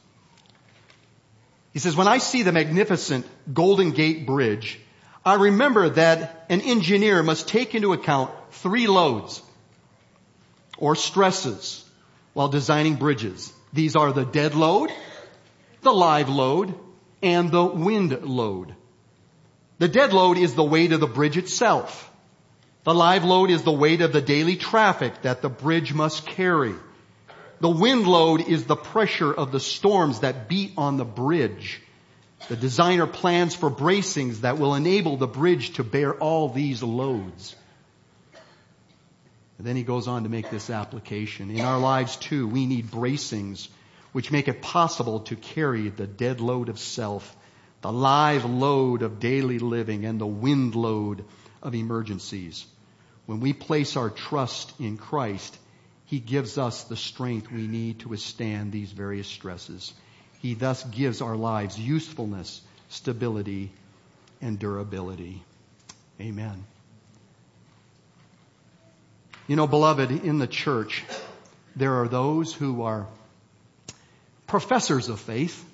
He 1.73 1.79
says, 1.79 1.97
when 1.97 2.09
I 2.09 2.19
see 2.19 2.43
the 2.43 2.53
magnificent 2.53 3.27
Golden 3.53 3.93
Gate 3.93 4.27
Bridge, 4.27 4.79
I 5.25 5.35
remember 5.35 5.88
that 5.91 6.47
an 6.49 6.61
engineer 6.61 7.23
must 7.23 7.49
take 7.49 7.75
into 7.75 7.93
account 7.93 8.31
three 8.51 8.87
loads 8.88 9.41
or 10.77 10.97
stresses 10.97 11.88
while 12.33 12.49
designing 12.49 12.97
bridges. 12.97 13.53
These 13.73 13.95
are 13.97 14.12
the 14.12 14.25
dead 14.25 14.55
load, 14.55 14.91
the 15.83 15.93
live 15.93 16.29
load, 16.29 16.75
and 17.23 17.51
the 17.51 17.65
wind 17.65 18.23
load. 18.23 18.75
The 19.83 19.88
dead 19.88 20.12
load 20.12 20.38
is 20.38 20.55
the 20.55 20.62
weight 20.62 20.92
of 20.92 21.01
the 21.01 21.09
bridge 21.09 21.37
itself. 21.37 22.09
The 22.85 22.95
live 22.95 23.25
load 23.25 23.51
is 23.51 23.64
the 23.64 23.73
weight 23.73 24.01
of 24.01 24.12
the 24.12 24.21
daily 24.21 24.55
traffic 24.55 25.23
that 25.23 25.42
the 25.42 25.49
bridge 25.49 25.92
must 25.92 26.25
carry. 26.25 26.77
The 27.59 27.68
wind 27.68 28.07
load 28.07 28.47
is 28.47 28.64
the 28.64 28.77
pressure 28.77 29.35
of 29.35 29.51
the 29.51 29.59
storms 29.59 30.21
that 30.21 30.49
beat 30.49 30.75
on 30.77 30.99
the 30.99 31.05
bridge. 31.05 31.83
The 32.49 32.55
designer 32.55 33.09
plans 33.09 33.57
for 33.57 33.73
bracings 33.73 34.42
that 34.42 34.57
will 34.57 34.77
enable 34.77 35.16
the 35.16 35.27
bridge 35.27 35.73
to 35.73 35.83
bear 35.83 36.14
all 36.14 36.49
these 36.49 36.81
loads. 36.85 37.57
And 39.59 39.66
then 39.66 39.75
he 39.75 39.83
goes 39.83 40.07
on 40.07 40.23
to 40.23 40.29
make 40.29 40.49
this 40.49 40.71
application. 40.71 41.51
In 41.51 41.64
our 41.64 41.81
lives 41.81 42.14
too, 42.14 42.47
we 42.47 42.66
need 42.66 42.92
bracings 42.92 43.66
which 44.12 44.31
make 44.31 44.47
it 44.47 44.62
possible 44.62 45.21
to 45.23 45.35
carry 45.35 45.88
the 45.88 46.07
dead 46.07 46.40
load 46.40 46.68
of 46.68 46.79
self, 46.79 47.37
the 47.83 47.92
live 47.92 48.45
load 48.45 49.03
of 49.03 49.21
daily 49.21 49.59
living, 49.59 50.05
and 50.05 50.21
the 50.21 50.27
wind 50.27 50.75
load 50.75 51.25
of 51.62 51.75
emergencies. 51.75 52.64
When 53.27 53.40
we 53.40 53.53
place 53.53 53.97
our 53.97 54.11
trust 54.11 54.73
in 54.81 54.97
Christ, 54.97 55.57
He 56.07 56.18
gives 56.18 56.59
us 56.59 56.85
the 56.85 56.97
strength 56.97 57.51
we 57.51 57.66
need 57.66 58.01
to 58.01 58.09
withstand 58.09 58.73
these 58.73 58.90
various 58.90 59.29
stresses. 59.29 59.92
He 60.40 60.55
thus 60.55 60.83
gives 60.85 61.21
our 61.21 61.37
lives 61.37 61.79
usefulness, 61.79 62.61
stability, 62.88 63.71
and 64.40 64.59
durability. 64.59 65.42
Amen. 66.21 66.64
You 69.49 69.57
know, 69.57 69.66
beloved, 69.66 70.11
in 70.11 70.38
the 70.38 70.47
church, 70.47 71.05
there 71.75 71.95
are 72.01 72.09
those 72.09 72.53
who 72.53 72.83
are 72.83 73.07
professors 74.47 75.09
of 75.09 75.18
faith, 75.21 75.64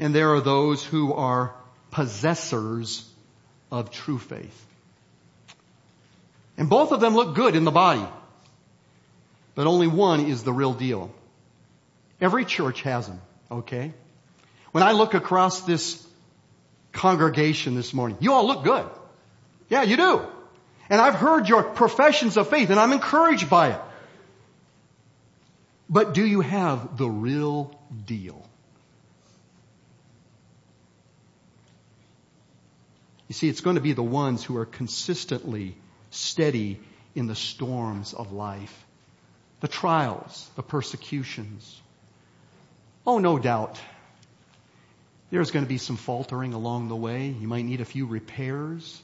and 0.00 0.14
there 0.14 0.34
are 0.34 0.40
those 0.40 0.82
who 0.82 1.12
are 1.12 1.54
possessors 1.90 3.06
of 3.70 3.90
true 3.90 4.18
faith. 4.18 4.66
And 6.56 6.68
both 6.68 6.90
of 6.92 7.00
them 7.00 7.14
look 7.14 7.34
good 7.34 7.54
in 7.54 7.64
the 7.64 7.70
body, 7.70 8.04
but 9.54 9.66
only 9.66 9.86
one 9.86 10.26
is 10.26 10.42
the 10.42 10.52
real 10.52 10.72
deal. 10.72 11.12
Every 12.20 12.46
church 12.46 12.80
has 12.82 13.06
them, 13.06 13.20
okay? 13.50 13.92
When 14.72 14.82
I 14.82 14.92
look 14.92 15.12
across 15.14 15.60
this 15.62 16.04
congregation 16.92 17.74
this 17.74 17.92
morning, 17.92 18.16
you 18.20 18.32
all 18.32 18.46
look 18.46 18.64
good. 18.64 18.86
Yeah, 19.68 19.82
you 19.82 19.96
do. 19.96 20.22
And 20.88 21.00
I've 21.00 21.14
heard 21.14 21.48
your 21.48 21.62
professions 21.62 22.36
of 22.38 22.48
faith 22.48 22.70
and 22.70 22.80
I'm 22.80 22.92
encouraged 22.92 23.50
by 23.50 23.72
it. 23.72 23.80
But 25.90 26.14
do 26.14 26.24
you 26.24 26.40
have 26.40 26.96
the 26.96 27.08
real 27.08 27.78
deal? 28.06 28.49
You 33.30 33.34
see, 33.34 33.48
it's 33.48 33.60
going 33.60 33.76
to 33.76 33.80
be 33.80 33.92
the 33.92 34.02
ones 34.02 34.42
who 34.42 34.56
are 34.56 34.66
consistently 34.66 35.76
steady 36.10 36.80
in 37.14 37.28
the 37.28 37.36
storms 37.36 38.12
of 38.12 38.32
life, 38.32 38.84
the 39.60 39.68
trials, 39.68 40.50
the 40.56 40.64
persecutions. 40.64 41.80
Oh, 43.06 43.18
no 43.18 43.38
doubt. 43.38 43.80
There's 45.30 45.52
going 45.52 45.64
to 45.64 45.68
be 45.68 45.78
some 45.78 45.96
faltering 45.96 46.54
along 46.54 46.88
the 46.88 46.96
way. 46.96 47.28
You 47.28 47.46
might 47.46 47.64
need 47.64 47.80
a 47.80 47.84
few 47.84 48.04
repairs 48.04 49.00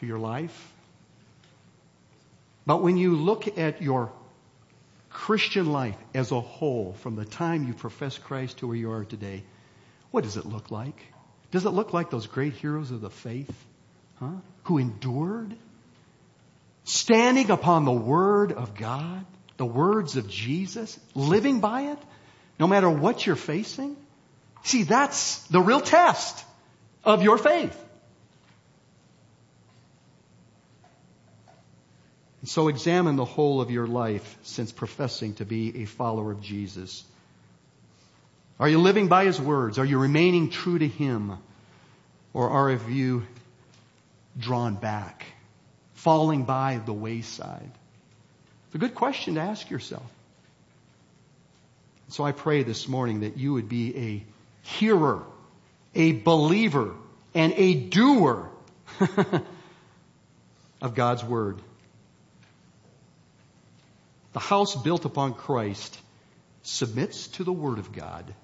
to 0.00 0.06
your 0.06 0.18
life. 0.18 0.72
But 2.66 2.82
when 2.82 2.96
you 2.96 3.14
look 3.14 3.56
at 3.56 3.80
your 3.80 4.10
Christian 5.08 5.70
life 5.70 5.96
as 6.14 6.32
a 6.32 6.40
whole, 6.40 6.94
from 6.94 7.14
the 7.14 7.24
time 7.24 7.64
you 7.68 7.74
profess 7.74 8.18
Christ 8.18 8.58
to 8.58 8.66
where 8.66 8.76
you 8.76 8.90
are 8.90 9.04
today, 9.04 9.44
what 10.10 10.24
does 10.24 10.36
it 10.36 10.46
look 10.46 10.72
like? 10.72 11.00
Does 11.50 11.66
it 11.66 11.70
look 11.70 11.92
like 11.92 12.10
those 12.10 12.26
great 12.26 12.54
heroes 12.54 12.90
of 12.90 13.00
the 13.00 13.10
faith? 13.10 13.52
Huh? 14.16 14.30
Who 14.64 14.78
endured? 14.78 15.54
Standing 16.84 17.50
upon 17.50 17.84
the 17.84 17.92
Word 17.92 18.52
of 18.52 18.74
God, 18.74 19.24
the 19.56 19.66
words 19.66 20.16
of 20.16 20.28
Jesus, 20.28 20.98
living 21.14 21.60
by 21.60 21.82
it, 21.92 21.98
no 22.58 22.66
matter 22.66 22.88
what 22.88 23.26
you're 23.26 23.36
facing? 23.36 23.96
See, 24.62 24.84
that's 24.84 25.46
the 25.48 25.60
real 25.60 25.80
test 25.80 26.44
of 27.04 27.22
your 27.22 27.38
faith. 27.38 27.76
And 32.40 32.48
so 32.48 32.68
examine 32.68 33.16
the 33.16 33.24
whole 33.24 33.60
of 33.60 33.70
your 33.70 33.86
life 33.86 34.38
since 34.42 34.72
professing 34.72 35.34
to 35.34 35.44
be 35.44 35.82
a 35.82 35.84
follower 35.84 36.32
of 36.32 36.40
Jesus. 36.40 37.04
Are 38.60 38.68
you 38.68 38.78
living 38.78 39.08
by 39.08 39.24
His 39.24 39.40
words? 39.40 39.78
Are 39.78 39.86
you 39.86 39.98
remaining 39.98 40.50
true 40.50 40.78
to 40.78 40.86
Him? 40.86 41.38
Or 42.34 42.50
are 42.50 42.70
you 42.70 43.26
drawn 44.38 44.74
back, 44.74 45.24
falling 45.94 46.44
by 46.44 46.78
the 46.84 46.92
wayside? 46.92 47.70
It's 48.66 48.74
a 48.74 48.78
good 48.78 48.94
question 48.94 49.34
to 49.36 49.40
ask 49.40 49.70
yourself. 49.70 50.08
So 52.08 52.22
I 52.22 52.32
pray 52.32 52.62
this 52.62 52.86
morning 52.86 53.20
that 53.20 53.38
you 53.38 53.54
would 53.54 53.68
be 53.68 53.96
a 53.96 54.24
hearer, 54.68 55.22
a 55.94 56.12
believer, 56.12 56.94
and 57.34 57.54
a 57.56 57.74
doer 57.74 58.50
of 60.82 60.94
God's 60.94 61.24
Word. 61.24 61.60
The 64.34 64.40
house 64.40 64.76
built 64.76 65.06
upon 65.06 65.32
Christ 65.32 65.98
submits 66.62 67.28
to 67.28 67.44
the 67.44 67.52
Word 67.52 67.78
of 67.78 67.92
God 67.92 68.34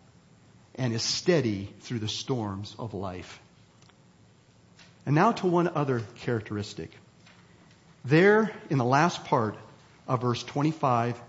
and 0.76 0.92
is 0.92 1.02
steady 1.02 1.68
through 1.80 1.98
the 1.98 2.08
storms 2.08 2.74
of 2.78 2.94
life. 2.94 3.40
And 5.04 5.14
now 5.14 5.32
to 5.32 5.46
one 5.46 5.68
other 5.68 6.02
characteristic. 6.20 6.90
There 8.04 8.50
in 8.70 8.78
the 8.78 8.84
last 8.84 9.24
part 9.24 9.56
of 10.06 10.22
verse 10.22 10.42
25 10.42 11.20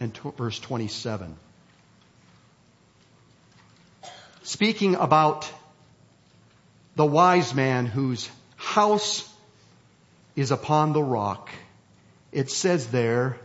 and 0.00 0.16
verse 0.36 0.58
27, 0.58 1.36
speaking 4.42 4.94
about 4.94 5.50
the 6.96 7.04
wise 7.04 7.54
man 7.54 7.86
whose 7.86 8.30
house 8.56 9.28
is 10.36 10.50
upon 10.50 10.92
the 10.92 11.02
rock 11.02 11.50
it 12.32 12.50
says 12.50 12.88
there, 12.88 13.38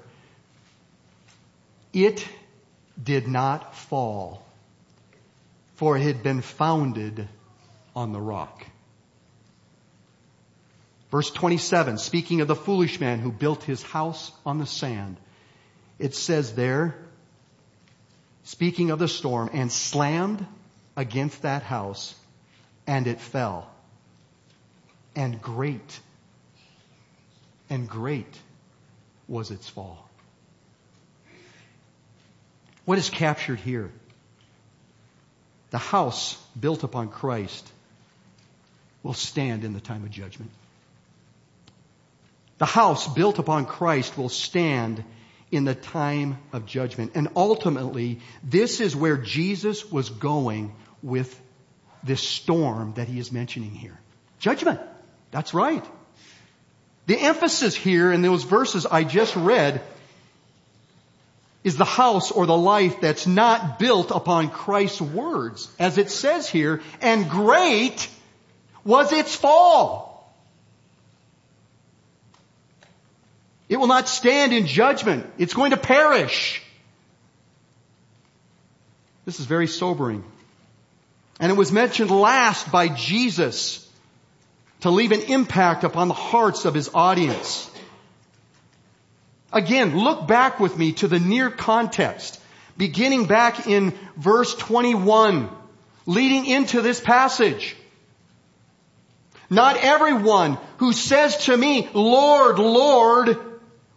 it 1.94 2.28
did 3.02 3.28
not 3.28 3.76
fall, 3.76 4.44
for 5.76 5.98
it 5.98 6.02
had 6.02 6.24
been 6.24 6.42
founded 6.42 7.28
on 7.96 8.14
the 8.14 8.22
rock. 8.22 8.66
Verse 11.12 11.30
27, 11.30 12.00
speaking 12.00 12.42
of 12.42 12.48
the 12.48 12.56
foolish 12.56 13.00
man 13.00 13.20
who 13.20 13.32
built 13.32 13.64
his 13.64 13.84
house 13.84 14.32
on 14.46 14.58
the 14.58 14.66
sand, 14.66 15.18
it 16.00 16.16
says 16.16 16.56
there, 16.56 16.96
speaking 18.44 18.90
of 18.90 18.98
the 18.98 19.08
storm, 19.08 19.50
and 19.54 19.72
slammed 19.72 20.46
against 20.96 21.44
that 21.44 21.62
house, 21.62 22.16
and 22.88 23.06
it 23.06 23.22
fell. 23.22 23.70
And 25.16 25.40
great, 25.40 26.00
and 27.70 27.88
great 27.88 28.40
was 29.28 29.52
its 29.52 29.70
fall. 29.70 30.10
What 32.86 32.98
is 32.98 33.10
captured 33.10 33.60
here? 33.60 33.92
The 35.74 35.80
house 35.80 36.38
built 36.60 36.84
upon 36.84 37.08
Christ 37.08 37.68
will 39.02 39.16
stand 39.16 39.64
in 39.64 39.74
the 39.74 39.80
time 39.80 40.04
of 40.04 40.12
judgment. 40.12 40.52
The 42.60 42.68
house 42.68 43.12
built 43.12 43.40
upon 43.40 43.66
Christ 43.66 44.16
will 44.16 44.30
stand 44.30 45.04
in 45.50 45.66
the 45.66 45.74
time 45.74 46.38
of 46.52 46.68
judgment. 46.68 47.14
And 47.16 47.30
ultimately, 47.36 48.20
this 48.44 48.82
is 48.82 48.96
where 48.96 49.18
Jesus 49.18 49.92
was 49.92 50.12
going 50.12 50.76
with 51.02 51.42
this 52.04 52.22
storm 52.22 52.94
that 52.98 53.08
he 53.08 53.18
is 53.18 53.32
mentioning 53.32 53.72
here. 53.72 54.00
Judgment. 54.38 54.80
That's 55.32 55.56
right. 55.56 55.84
The 57.08 57.20
emphasis 57.20 57.74
here 57.74 58.12
in 58.12 58.22
those 58.22 58.44
verses 58.44 58.86
I 58.86 59.04
just 59.06 59.36
read 59.36 59.82
is 61.64 61.78
the 61.78 61.86
house 61.86 62.32
or 62.32 62.46
the 62.46 62.58
life 62.58 63.00
that's 63.02 63.26
not 63.26 63.80
built 63.80 64.12
upon 64.12 64.50
Christ's 64.50 65.02
words. 65.02 65.72
As 65.80 65.98
it 65.98 66.12
says 66.12 66.50
here, 66.50 66.82
and 67.02 67.30
great 67.30 68.10
was 68.84 69.12
its 69.12 69.36
fall. 69.36 70.14
It 73.70 73.78
will 73.78 73.88
not 73.88 74.08
stand 74.08 74.54
in 74.54 74.68
judgment. 74.68 75.26
It's 75.38 75.54
going 75.54 75.72
to 75.72 75.78
perish. 75.78 76.62
This 79.26 79.40
is 79.40 79.46
very 79.46 79.68
sobering. 79.68 80.24
And 81.40 81.52
it 81.52 81.56
was 81.56 81.72
mentioned 81.72 82.12
last 82.12 82.72
by 82.72 82.90
Jesus 82.90 83.90
to 84.82 84.90
leave 84.90 85.14
an 85.14 85.22
impact 85.22 85.84
upon 85.86 86.10
the 86.10 86.14
hearts 86.14 86.66
of 86.66 86.74
his 86.74 86.90
audience. 86.94 87.70
Again, 89.54 89.98
look 89.98 90.28
back 90.28 90.60
with 90.60 90.78
me 90.78 90.94
to 90.94 91.08
the 91.08 91.20
near 91.20 91.50
context, 91.50 92.40
beginning 92.76 93.26
back 93.26 93.68
in 93.68 93.94
verse 94.18 94.56
21, 94.56 95.50
leading 96.06 96.46
into 96.46 96.82
this 96.82 97.00
passage. 97.00 97.76
Not 99.50 99.78
everyone 99.78 100.58
who 100.78 100.92
says 100.92 101.46
to 101.46 101.56
me, 101.56 101.88
Lord, 101.94 102.58
Lord, 102.58 103.38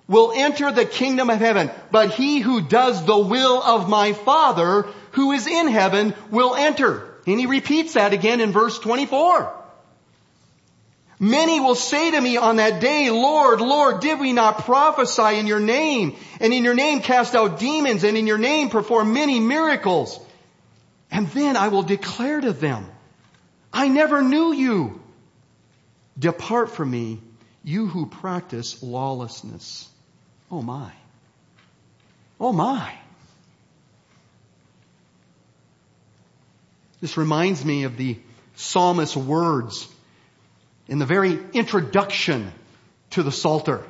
will 0.06 0.32
enter 0.34 0.70
the 0.70 0.84
kingdom 0.84 1.30
of 1.30 1.38
heaven, 1.38 1.70
but 1.90 2.12
he 2.12 2.40
who 2.40 2.60
does 2.60 3.04
the 3.04 3.18
will 3.18 3.62
of 3.62 3.88
my 3.88 4.12
Father 4.12 4.86
who 5.12 5.32
is 5.32 5.46
in 5.46 5.68
heaven 5.68 6.14
will 6.30 6.54
enter. 6.54 7.14
And 7.26 7.40
he 7.40 7.46
repeats 7.46 7.94
that 7.94 8.12
again 8.12 8.40
in 8.40 8.52
verse 8.52 8.78
24. 8.78 9.52
Many 11.18 11.60
will 11.60 11.74
say 11.74 12.10
to 12.10 12.20
me 12.20 12.36
on 12.36 12.56
that 12.56 12.80
day, 12.80 13.10
Lord, 13.10 13.60
Lord, 13.60 14.00
did 14.00 14.20
we 14.20 14.34
not 14.34 14.64
prophesy 14.64 15.38
in 15.38 15.46
your 15.46 15.60
name? 15.60 16.16
And 16.40 16.52
in 16.52 16.62
your 16.62 16.74
name 16.74 17.00
cast 17.00 17.34
out 17.34 17.58
demons 17.58 18.04
and 18.04 18.18
in 18.18 18.26
your 18.26 18.38
name 18.38 18.68
perform 18.68 19.14
many 19.14 19.40
miracles. 19.40 20.20
And 21.10 21.26
then 21.28 21.56
I 21.56 21.68
will 21.68 21.82
declare 21.82 22.40
to 22.40 22.52
them, 22.52 22.86
I 23.72 23.88
never 23.88 24.20
knew 24.20 24.52
you. 24.52 25.00
Depart 26.18 26.70
from 26.70 26.90
me, 26.90 27.20
you 27.64 27.86
who 27.86 28.06
practice 28.06 28.82
lawlessness. 28.82 29.88
Oh 30.50 30.60
my. 30.60 30.92
Oh 32.38 32.52
my. 32.52 32.92
This 37.00 37.16
reminds 37.16 37.64
me 37.64 37.84
of 37.84 37.96
the 37.96 38.18
psalmist's 38.56 39.16
words 39.16 39.88
in 40.88 40.98
the 40.98 41.06
very 41.06 41.38
introduction 41.52 42.52
to 43.10 43.22
the 43.22 43.32
Psalter. 43.32 43.82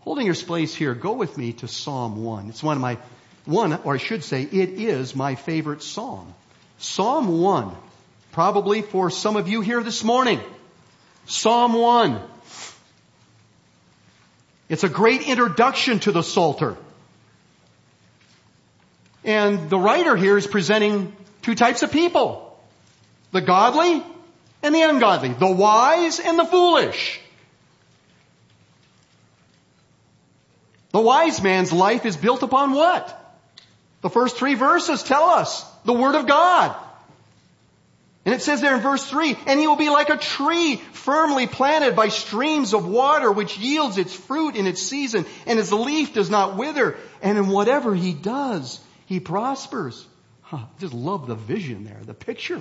Holding 0.00 0.26
your 0.26 0.34
place 0.36 0.74
here, 0.74 0.94
go 0.94 1.12
with 1.14 1.36
me 1.36 1.52
to 1.54 1.68
Psalm 1.68 2.22
1. 2.22 2.48
It's 2.48 2.62
one 2.62 2.76
of 2.76 2.80
my, 2.80 2.98
one, 3.44 3.72
or 3.84 3.94
I 3.94 3.98
should 3.98 4.22
say, 4.22 4.42
it 4.42 4.70
is 4.70 5.16
my 5.16 5.34
favorite 5.34 5.82
psalm. 5.82 6.32
Psalm 6.78 7.40
1. 7.40 7.74
Probably 8.32 8.82
for 8.82 9.10
some 9.10 9.36
of 9.36 9.48
you 9.48 9.62
here 9.62 9.82
this 9.82 10.04
morning. 10.04 10.40
Psalm 11.26 11.72
1. 11.72 12.20
It's 14.68 14.84
a 14.84 14.88
great 14.88 15.22
introduction 15.22 15.98
to 16.00 16.12
the 16.12 16.22
Psalter. 16.22 16.76
And 19.24 19.68
the 19.68 19.78
writer 19.78 20.14
here 20.16 20.36
is 20.36 20.46
presenting 20.46 21.12
two 21.42 21.56
types 21.56 21.82
of 21.82 21.90
people. 21.90 22.56
The 23.32 23.40
godly 23.40 24.04
and 24.62 24.74
the 24.74 24.82
ungodly. 24.82 25.30
The 25.30 25.50
wise 25.50 26.20
and 26.20 26.38
the 26.38 26.44
foolish. 26.44 27.20
The 30.92 31.00
wise 31.00 31.42
man's 31.42 31.72
life 31.72 32.06
is 32.06 32.16
built 32.16 32.42
upon 32.42 32.72
what? 32.72 33.12
The 34.00 34.10
first 34.10 34.36
three 34.36 34.54
verses 34.54 35.02
tell 35.02 35.24
us 35.24 35.64
the 35.84 35.92
Word 35.92 36.14
of 36.14 36.26
God. 36.26 36.74
And 38.24 38.34
it 38.34 38.42
says 38.42 38.60
there 38.60 38.74
in 38.74 38.80
verse 38.80 39.04
3, 39.04 39.36
and 39.46 39.60
he 39.60 39.68
will 39.68 39.76
be 39.76 39.88
like 39.88 40.10
a 40.10 40.16
tree 40.16 40.76
firmly 40.92 41.46
planted 41.46 41.94
by 41.94 42.08
streams 42.08 42.74
of 42.74 42.84
water 42.84 43.30
which 43.30 43.56
yields 43.56 43.98
its 43.98 44.12
fruit 44.12 44.56
in 44.56 44.66
its 44.66 44.82
season 44.82 45.24
and 45.46 45.60
its 45.60 45.70
leaf 45.70 46.12
does 46.12 46.28
not 46.28 46.56
wither. 46.56 46.96
And 47.22 47.38
in 47.38 47.46
whatever 47.46 47.94
he 47.94 48.12
does, 48.12 48.80
he 49.06 49.20
prospers. 49.20 50.04
Huh, 50.42 50.64
just 50.80 50.92
love 50.92 51.28
the 51.28 51.36
vision 51.36 51.84
there, 51.84 52.00
the 52.04 52.14
picture. 52.14 52.60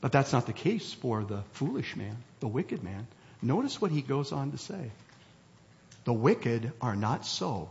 But 0.00 0.12
that's 0.12 0.32
not 0.32 0.46
the 0.46 0.52
case 0.52 0.92
for 0.92 1.24
the 1.24 1.42
foolish 1.52 1.96
man, 1.96 2.16
the 2.40 2.48
wicked 2.48 2.82
man. 2.82 3.06
Notice 3.42 3.80
what 3.80 3.90
he 3.90 4.02
goes 4.02 4.32
on 4.32 4.52
to 4.52 4.58
say. 4.58 4.90
The 6.04 6.12
wicked 6.12 6.72
are 6.80 6.96
not 6.96 7.26
so, 7.26 7.68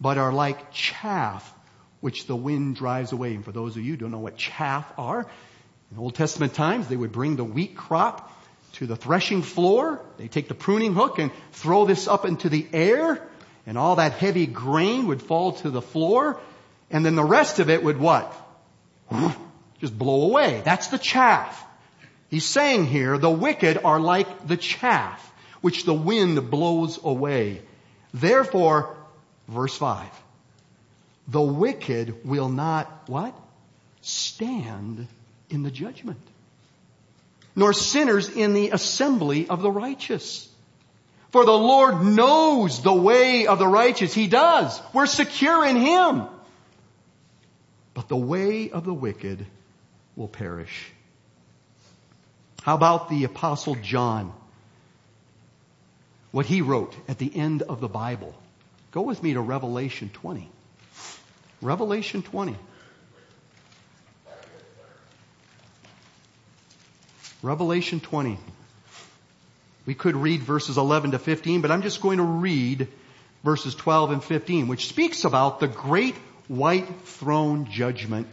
but 0.00 0.18
are 0.18 0.32
like 0.32 0.72
chaff 0.72 1.52
which 2.00 2.26
the 2.26 2.36
wind 2.36 2.76
drives 2.76 3.12
away. 3.12 3.34
And 3.34 3.44
for 3.44 3.52
those 3.52 3.76
of 3.76 3.82
you 3.82 3.92
who 3.92 3.96
don't 3.96 4.10
know 4.10 4.18
what 4.18 4.36
chaff 4.36 4.90
are, 4.98 5.26
in 5.90 5.98
Old 5.98 6.14
Testament 6.14 6.54
times, 6.54 6.88
they 6.88 6.96
would 6.96 7.12
bring 7.12 7.36
the 7.36 7.44
wheat 7.44 7.76
crop 7.76 8.32
to 8.74 8.86
the 8.86 8.96
threshing 8.96 9.42
floor. 9.42 10.00
They 10.18 10.28
take 10.28 10.48
the 10.48 10.54
pruning 10.54 10.94
hook 10.94 11.18
and 11.18 11.30
throw 11.52 11.86
this 11.86 12.08
up 12.08 12.24
into 12.24 12.48
the 12.48 12.66
air, 12.72 13.26
and 13.66 13.78
all 13.78 13.96
that 13.96 14.12
heavy 14.12 14.46
grain 14.46 15.06
would 15.06 15.22
fall 15.22 15.52
to 15.52 15.70
the 15.70 15.82
floor, 15.82 16.38
and 16.90 17.04
then 17.04 17.14
the 17.14 17.24
rest 17.24 17.58
of 17.58 17.70
it 17.70 17.82
would 17.82 17.98
what? 17.98 18.32
Just 19.80 19.96
blow 19.96 20.22
away. 20.22 20.62
That's 20.64 20.88
the 20.88 20.98
chaff. 20.98 21.64
He's 22.30 22.44
saying 22.44 22.86
here, 22.86 23.18
the 23.18 23.30
wicked 23.30 23.78
are 23.84 24.00
like 24.00 24.46
the 24.46 24.56
chaff, 24.56 25.32
which 25.60 25.84
the 25.84 25.94
wind 25.94 26.50
blows 26.50 26.98
away. 27.02 27.62
Therefore, 28.12 28.96
verse 29.48 29.76
5, 29.76 30.08
the 31.28 31.42
wicked 31.42 32.24
will 32.24 32.48
not, 32.48 32.90
what? 33.06 33.34
Stand 34.00 35.06
in 35.50 35.62
the 35.62 35.70
judgment, 35.70 36.20
nor 37.54 37.72
sinners 37.72 38.28
in 38.28 38.54
the 38.54 38.70
assembly 38.70 39.48
of 39.48 39.62
the 39.62 39.70
righteous. 39.70 40.48
For 41.30 41.44
the 41.44 41.52
Lord 41.52 42.02
knows 42.02 42.82
the 42.82 42.94
way 42.94 43.46
of 43.46 43.58
the 43.58 43.66
righteous. 43.66 44.14
He 44.14 44.26
does. 44.26 44.80
We're 44.92 45.06
secure 45.06 45.66
in 45.66 45.76
Him. 45.76 46.22
But 47.94 48.08
the 48.08 48.16
way 48.16 48.70
of 48.70 48.84
the 48.84 48.94
wicked 48.94 49.44
will 50.16 50.28
perish. 50.28 50.90
How 52.62 52.74
about 52.74 53.08
the 53.08 53.24
apostle 53.24 53.76
John? 53.76 54.32
What 56.32 56.46
he 56.46 56.62
wrote 56.62 56.94
at 57.06 57.18
the 57.18 57.30
end 57.34 57.62
of 57.62 57.80
the 57.80 57.88
Bible. 57.88 58.34
Go 58.90 59.02
with 59.02 59.22
me 59.22 59.34
to 59.34 59.40
Revelation 59.40 60.10
20. 60.12 60.50
Revelation 61.62 62.22
20. 62.22 62.56
Revelation 67.42 68.00
20. 68.00 68.38
We 69.84 69.94
could 69.94 70.16
read 70.16 70.42
verses 70.42 70.78
11 70.78 71.12
to 71.12 71.18
15, 71.18 71.60
but 71.60 71.70
I'm 71.70 71.82
just 71.82 72.00
going 72.00 72.18
to 72.18 72.24
read 72.24 72.88
verses 73.44 73.74
12 73.74 74.10
and 74.10 74.24
15, 74.24 74.66
which 74.66 74.88
speaks 74.88 75.24
about 75.24 75.60
the 75.60 75.68
great 75.68 76.16
white 76.48 76.88
throne 77.04 77.66
judgment. 77.70 78.26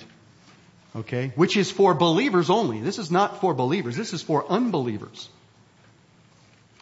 Okay? 0.95 1.31
Which 1.35 1.57
is 1.57 1.71
for 1.71 1.93
believers 1.93 2.49
only. 2.49 2.79
This 2.81 2.99
is 2.99 3.09
not 3.09 3.41
for 3.41 3.53
believers. 3.53 3.95
This 3.95 4.13
is 4.13 4.21
for 4.21 4.49
unbelievers. 4.49 5.29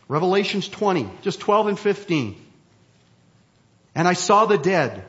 Revelations 0.07 0.67
20, 0.67 1.09
just 1.21 1.39
12 1.39 1.67
and 1.67 1.79
15. 1.79 2.35
And 3.95 4.07
I 4.07 4.13
saw 4.13 4.45
the 4.45 4.57
dead, 4.57 5.05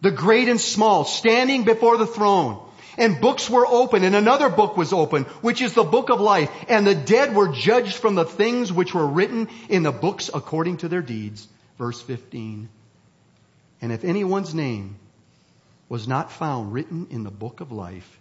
the 0.00 0.10
great 0.10 0.48
and 0.48 0.60
small, 0.60 1.04
standing 1.04 1.64
before 1.64 1.98
the 1.98 2.06
throne. 2.06 2.62
And 2.98 3.20
books 3.20 3.50
were 3.50 3.66
open, 3.66 4.04
and 4.04 4.16
another 4.16 4.48
book 4.48 4.78
was 4.78 4.94
open, 4.94 5.24
which 5.42 5.60
is 5.60 5.74
the 5.74 5.84
book 5.84 6.08
of 6.08 6.20
life. 6.20 6.50
And 6.68 6.86
the 6.86 6.94
dead 6.94 7.34
were 7.34 7.48
judged 7.48 7.96
from 7.96 8.14
the 8.14 8.24
things 8.24 8.72
which 8.72 8.94
were 8.94 9.06
written 9.06 9.48
in 9.68 9.82
the 9.82 9.92
books 9.92 10.30
according 10.32 10.78
to 10.78 10.88
their 10.88 11.02
deeds. 11.02 11.46
Verse 11.76 12.00
15. 12.00 12.70
And 13.82 13.92
if 13.92 14.04
anyone's 14.04 14.54
name 14.54 14.96
was 15.90 16.08
not 16.08 16.32
found 16.32 16.72
written 16.72 17.08
in 17.10 17.22
the 17.22 17.30
book 17.30 17.60
of 17.60 17.70
life, 17.70 18.18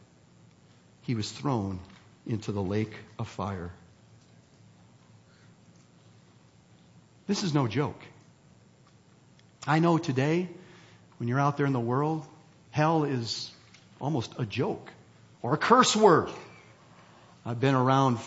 he 1.05 1.15
was 1.15 1.31
thrown 1.31 1.79
into 2.25 2.51
the 2.51 2.61
lake 2.61 2.93
of 3.19 3.27
fire. 3.27 3.71
This 7.27 7.43
is 7.43 7.53
no 7.53 7.67
joke. 7.67 7.99
I 9.67 9.79
know 9.79 9.97
today, 9.97 10.47
when 11.17 11.27
you're 11.27 11.39
out 11.39 11.57
there 11.57 11.65
in 11.65 11.73
the 11.73 11.79
world, 11.79 12.25
hell 12.71 13.03
is 13.03 13.51
almost 13.99 14.33
a 14.37 14.45
joke 14.45 14.91
or 15.41 15.53
a 15.53 15.57
curse 15.57 15.95
word. 15.95 16.29
I've 17.45 17.59
been 17.59 17.75
around 17.75 18.19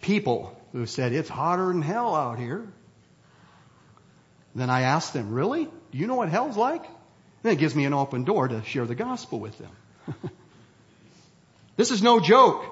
people 0.00 0.60
who 0.72 0.86
said, 0.86 1.12
it's 1.12 1.28
hotter 1.28 1.68
than 1.68 1.82
hell 1.82 2.14
out 2.14 2.38
here. 2.38 2.66
Then 4.54 4.70
I 4.70 4.82
asked 4.82 5.12
them, 5.12 5.32
really? 5.32 5.64
Do 5.64 5.98
you 5.98 6.06
know 6.06 6.14
what 6.14 6.28
hell's 6.28 6.56
like? 6.56 6.84
Then 7.42 7.52
it 7.52 7.58
gives 7.58 7.74
me 7.74 7.84
an 7.84 7.92
open 7.92 8.24
door 8.24 8.48
to 8.48 8.62
share 8.64 8.86
the 8.86 8.94
gospel 8.94 9.40
with 9.40 9.58
them. 9.58 10.30
this 11.76 11.90
is 11.90 12.02
no 12.02 12.20
joke. 12.20 12.64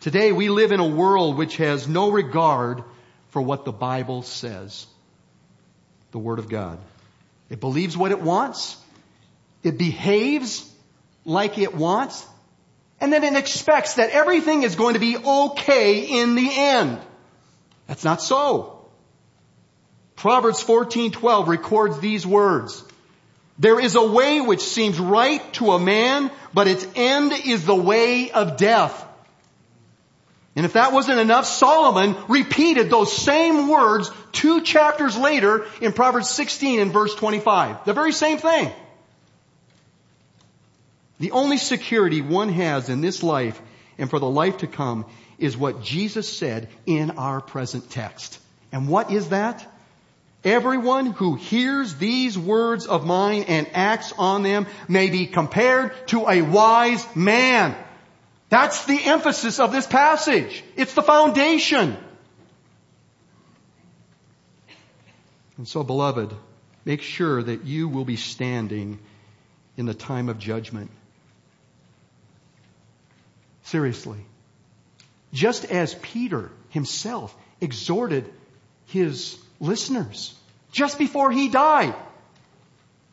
Today 0.00 0.32
we 0.32 0.48
live 0.48 0.70
in 0.72 0.80
a 0.80 0.86
world 0.86 1.36
which 1.36 1.56
has 1.56 1.88
no 1.88 2.10
regard 2.10 2.84
for 3.30 3.40
what 3.42 3.64
the 3.64 3.72
Bible 3.72 4.22
says. 4.22 4.86
The 6.12 6.18
Word 6.18 6.38
of 6.38 6.48
God. 6.48 6.78
It 7.50 7.60
believes 7.60 7.96
what 7.96 8.12
it 8.12 8.20
wants. 8.20 8.76
It 9.62 9.78
behaves 9.78 10.70
like 11.24 11.58
it 11.58 11.74
wants. 11.74 12.24
And 13.00 13.12
then 13.12 13.24
it 13.24 13.36
expects 13.36 13.94
that 13.94 14.10
everything 14.10 14.62
is 14.62 14.76
going 14.76 14.94
to 14.94 15.00
be 15.00 15.16
okay 15.16 16.20
in 16.20 16.36
the 16.36 16.50
end. 16.52 16.98
That's 17.86 18.04
not 18.04 18.22
so. 18.22 18.86
Proverbs 20.16 20.62
14:12 20.62 21.48
records 21.48 21.98
these 21.98 22.26
words. 22.26 22.82
There 23.58 23.78
is 23.78 23.94
a 23.94 24.06
way 24.06 24.40
which 24.40 24.62
seems 24.62 24.98
right 24.98 25.52
to 25.54 25.72
a 25.72 25.78
man, 25.78 26.30
but 26.52 26.66
its 26.66 26.86
end 26.96 27.32
is 27.32 27.64
the 27.64 27.74
way 27.74 28.30
of 28.30 28.56
death. 28.56 29.00
And 30.56 30.64
if 30.64 30.74
that 30.74 30.92
wasn't 30.92 31.20
enough, 31.20 31.46
Solomon 31.46 32.16
repeated 32.28 32.90
those 32.90 33.12
same 33.12 33.68
words 33.68 34.10
two 34.32 34.60
chapters 34.62 35.16
later 35.16 35.66
in 35.80 35.92
Proverbs 35.92 36.30
16 36.30 36.80
and 36.80 36.92
verse 36.92 37.14
25. 37.14 37.84
The 37.84 37.92
very 37.92 38.12
same 38.12 38.38
thing. 38.38 38.72
The 41.18 41.32
only 41.32 41.58
security 41.58 42.20
one 42.20 42.48
has 42.50 42.88
in 42.88 43.00
this 43.00 43.22
life 43.22 43.60
and 43.98 44.10
for 44.10 44.18
the 44.18 44.28
life 44.28 44.58
to 44.58 44.66
come 44.66 45.06
is 45.38 45.56
what 45.56 45.82
Jesus 45.82 46.28
said 46.28 46.68
in 46.86 47.12
our 47.12 47.40
present 47.40 47.90
text. 47.90 48.38
And 48.72 48.88
what 48.88 49.10
is 49.10 49.30
that? 49.30 49.66
Everyone 50.44 51.06
who 51.06 51.36
hears 51.36 51.94
these 51.94 52.38
words 52.38 52.86
of 52.86 53.06
mine 53.06 53.44
and 53.48 53.66
acts 53.72 54.12
on 54.18 54.42
them 54.42 54.66
may 54.88 55.08
be 55.08 55.26
compared 55.26 55.92
to 56.08 56.28
a 56.28 56.42
wise 56.42 57.06
man. 57.16 57.74
That's 58.50 58.84
the 58.84 59.02
emphasis 59.02 59.58
of 59.58 59.72
this 59.72 59.86
passage. 59.86 60.62
It's 60.76 60.92
the 60.92 61.02
foundation. 61.02 61.96
And 65.56 65.66
so, 65.66 65.82
beloved, 65.82 66.34
make 66.84 67.00
sure 67.00 67.42
that 67.42 67.64
you 67.64 67.88
will 67.88 68.04
be 68.04 68.16
standing 68.16 68.98
in 69.76 69.86
the 69.86 69.94
time 69.94 70.28
of 70.28 70.38
judgment. 70.38 70.90
Seriously. 73.62 74.18
Just 75.32 75.64
as 75.64 75.94
Peter 75.94 76.50
himself 76.68 77.34
exhorted 77.60 78.30
his 78.86 79.38
listeners 79.60 80.34
just 80.72 80.98
before 80.98 81.30
he 81.30 81.48
died. 81.48 81.94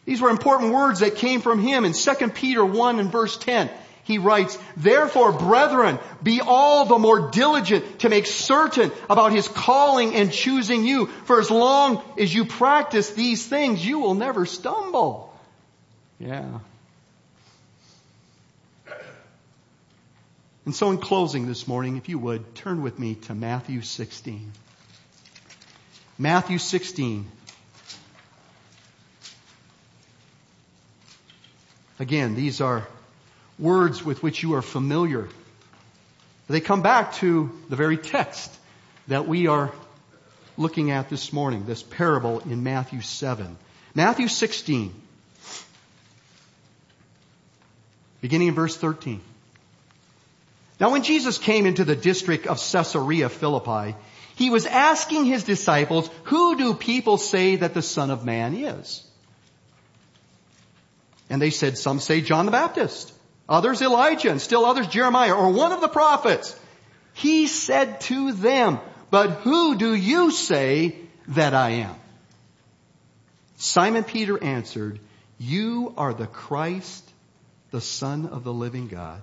These 0.05 0.21
were 0.21 0.29
important 0.29 0.73
words 0.73 1.01
that 1.01 1.15
came 1.15 1.41
from 1.41 1.59
him 1.59 1.85
in 1.85 1.93
2 1.93 2.29
Peter 2.29 2.65
1 2.65 2.99
and 2.99 3.11
verse 3.11 3.37
10. 3.37 3.69
He 4.03 4.17
writes, 4.17 4.57
Therefore, 4.75 5.31
brethren, 5.31 5.99
be 6.23 6.41
all 6.41 6.85
the 6.85 6.97
more 6.97 7.29
diligent 7.29 7.99
to 7.99 8.09
make 8.09 8.25
certain 8.25 8.91
about 9.09 9.31
his 9.31 9.47
calling 9.47 10.15
and 10.15 10.31
choosing 10.31 10.85
you. 10.85 11.05
For 11.05 11.39
as 11.39 11.51
long 11.51 12.03
as 12.17 12.33
you 12.33 12.45
practice 12.45 13.11
these 13.11 13.45
things, 13.45 13.85
you 13.85 13.99
will 13.99 14.15
never 14.15 14.45
stumble. 14.45 15.33
Yeah. 16.19 16.59
And 20.65 20.75
so 20.75 20.91
in 20.91 20.97
closing 20.97 21.47
this 21.47 21.67
morning, 21.67 21.97
if 21.97 22.09
you 22.09 22.19
would, 22.19 22.55
turn 22.55 22.81
with 22.81 22.99
me 22.99 23.15
to 23.15 23.35
Matthew 23.35 23.81
16. 23.81 24.51
Matthew 26.21 26.59
16. 26.59 27.25
Again, 31.99 32.35
these 32.35 32.61
are 32.61 32.87
words 33.57 34.05
with 34.05 34.21
which 34.21 34.43
you 34.43 34.53
are 34.53 34.61
familiar. 34.61 35.27
They 36.47 36.61
come 36.61 36.83
back 36.83 37.15
to 37.15 37.49
the 37.69 37.75
very 37.75 37.97
text 37.97 38.55
that 39.07 39.27
we 39.27 39.47
are 39.47 39.71
looking 40.57 40.91
at 40.91 41.09
this 41.09 41.33
morning, 41.33 41.65
this 41.65 41.81
parable 41.81 42.41
in 42.41 42.61
Matthew 42.61 43.01
7. 43.01 43.57
Matthew 43.95 44.27
16, 44.27 44.93
beginning 48.21 48.49
in 48.49 48.53
verse 48.53 48.77
13. 48.77 49.21
Now 50.79 50.91
when 50.91 51.01
Jesus 51.01 51.39
came 51.39 51.65
into 51.65 51.83
the 51.83 51.95
district 51.95 52.45
of 52.45 52.57
Caesarea 52.57 53.27
Philippi, 53.27 53.95
he 54.41 54.49
was 54.49 54.65
asking 54.65 55.25
his 55.25 55.43
disciples, 55.43 56.09
who 56.23 56.57
do 56.57 56.73
people 56.73 57.19
say 57.19 57.57
that 57.57 57.75
the 57.75 57.83
Son 57.83 58.09
of 58.09 58.25
Man 58.25 58.55
is? 58.55 59.07
And 61.29 61.39
they 61.39 61.51
said, 61.51 61.77
some 61.77 61.99
say 61.99 62.21
John 62.21 62.47
the 62.47 62.51
Baptist, 62.51 63.13
others 63.47 63.83
Elijah, 63.83 64.31
and 64.31 64.41
still 64.41 64.65
others 64.65 64.87
Jeremiah, 64.87 65.35
or 65.35 65.51
one 65.51 65.71
of 65.71 65.79
the 65.79 65.87
prophets. 65.87 66.59
He 67.13 67.45
said 67.45 68.01
to 68.01 68.31
them, 68.31 68.79
but 69.11 69.29
who 69.29 69.75
do 69.75 69.93
you 69.93 70.31
say 70.31 70.95
that 71.27 71.53
I 71.53 71.69
am? 71.85 71.95
Simon 73.57 74.03
Peter 74.03 74.43
answered, 74.43 74.99
you 75.37 75.93
are 75.97 76.15
the 76.15 76.25
Christ, 76.25 77.07
the 77.69 77.79
Son 77.79 78.25
of 78.25 78.43
the 78.43 78.53
living 78.53 78.87
God. 78.87 79.21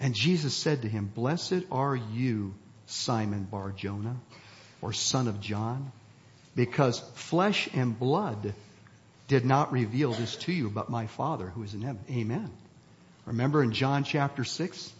And 0.00 0.12
Jesus 0.12 0.56
said 0.56 0.82
to 0.82 0.88
him, 0.88 1.06
blessed 1.06 1.62
are 1.70 1.94
you, 1.94 2.56
Simon 2.86 3.44
Bar 3.44 3.72
Jonah, 3.72 4.16
or 4.80 4.92
son 4.92 5.28
of 5.28 5.40
John, 5.40 5.92
because 6.54 7.00
flesh 7.14 7.68
and 7.74 7.98
blood 7.98 8.54
did 9.28 9.44
not 9.44 9.72
reveal 9.72 10.12
this 10.12 10.36
to 10.36 10.52
you, 10.52 10.70
but 10.70 10.88
my 10.88 11.06
Father 11.06 11.46
who 11.46 11.62
is 11.62 11.74
in 11.74 11.82
heaven. 11.82 12.02
Amen. 12.10 12.50
Remember 13.26 13.62
in 13.62 13.72
John 13.72 14.04
chapter 14.04 14.44
6? 14.44 14.92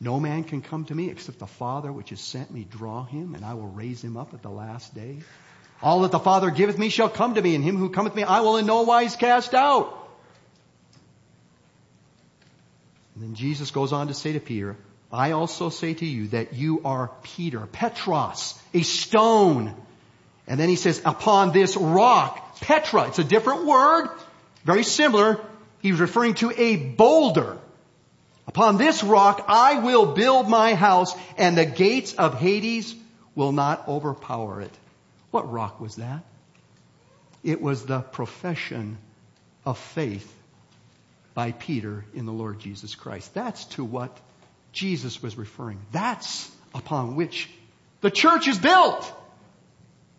No 0.00 0.20
man 0.20 0.44
can 0.44 0.62
come 0.62 0.84
to 0.86 0.94
me 0.94 1.10
except 1.10 1.38
the 1.38 1.46
Father 1.46 1.92
which 1.92 2.10
has 2.10 2.20
sent 2.20 2.50
me 2.50 2.66
draw 2.70 3.04
him, 3.04 3.34
and 3.34 3.44
I 3.44 3.54
will 3.54 3.68
raise 3.68 4.02
him 4.02 4.16
up 4.16 4.34
at 4.34 4.42
the 4.42 4.50
last 4.50 4.94
day. 4.94 5.18
All 5.82 6.02
that 6.02 6.10
the 6.10 6.18
Father 6.18 6.50
giveth 6.50 6.78
me 6.78 6.90
shall 6.90 7.08
come 7.08 7.34
to 7.34 7.42
me, 7.42 7.54
and 7.54 7.64
him 7.64 7.76
who 7.76 7.90
cometh 7.90 8.14
me 8.14 8.22
I 8.22 8.40
will 8.40 8.56
in 8.56 8.66
no 8.66 8.82
wise 8.82 9.16
cast 9.16 9.54
out. 9.54 9.96
And 13.14 13.24
then 13.24 13.34
Jesus 13.34 13.70
goes 13.70 13.92
on 13.92 14.08
to 14.08 14.14
say 14.14 14.32
to 14.32 14.40
Peter, 14.40 14.76
I 15.12 15.32
also 15.32 15.70
say 15.70 15.94
to 15.94 16.06
you 16.06 16.28
that 16.28 16.54
you 16.54 16.82
are 16.84 17.10
Peter, 17.22 17.66
Petros, 17.66 18.60
a 18.72 18.82
stone. 18.82 19.74
And 20.46 20.58
then 20.58 20.68
he 20.68 20.76
says, 20.76 21.02
upon 21.04 21.52
this 21.52 21.76
rock, 21.76 22.60
Petra, 22.60 23.08
it's 23.08 23.18
a 23.18 23.24
different 23.24 23.66
word, 23.66 24.08
very 24.64 24.84
similar. 24.84 25.40
He's 25.80 25.98
referring 25.98 26.34
to 26.34 26.52
a 26.56 26.76
boulder. 26.76 27.58
Upon 28.46 28.76
this 28.78 29.02
rock 29.02 29.44
I 29.48 29.80
will 29.80 30.06
build 30.06 30.48
my 30.48 30.74
house 30.74 31.14
and 31.36 31.56
the 31.56 31.66
gates 31.66 32.14
of 32.14 32.38
Hades 32.38 32.94
will 33.34 33.52
not 33.52 33.88
overpower 33.88 34.60
it. 34.60 34.72
What 35.30 35.50
rock 35.50 35.80
was 35.80 35.96
that? 35.96 36.22
It 37.42 37.62
was 37.62 37.86
the 37.86 38.00
profession 38.00 38.98
of 39.64 39.78
faith 39.78 40.32
by 41.32 41.52
Peter 41.52 42.04
in 42.14 42.26
the 42.26 42.32
Lord 42.32 42.58
Jesus 42.58 42.94
Christ. 42.94 43.32
That's 43.34 43.64
to 43.66 43.84
what 43.84 44.16
Jesus 44.72 45.22
was 45.22 45.36
referring. 45.36 45.80
That's 45.92 46.50
upon 46.74 47.16
which 47.16 47.48
the 48.00 48.10
church 48.10 48.48
is 48.48 48.58
built. 48.58 49.12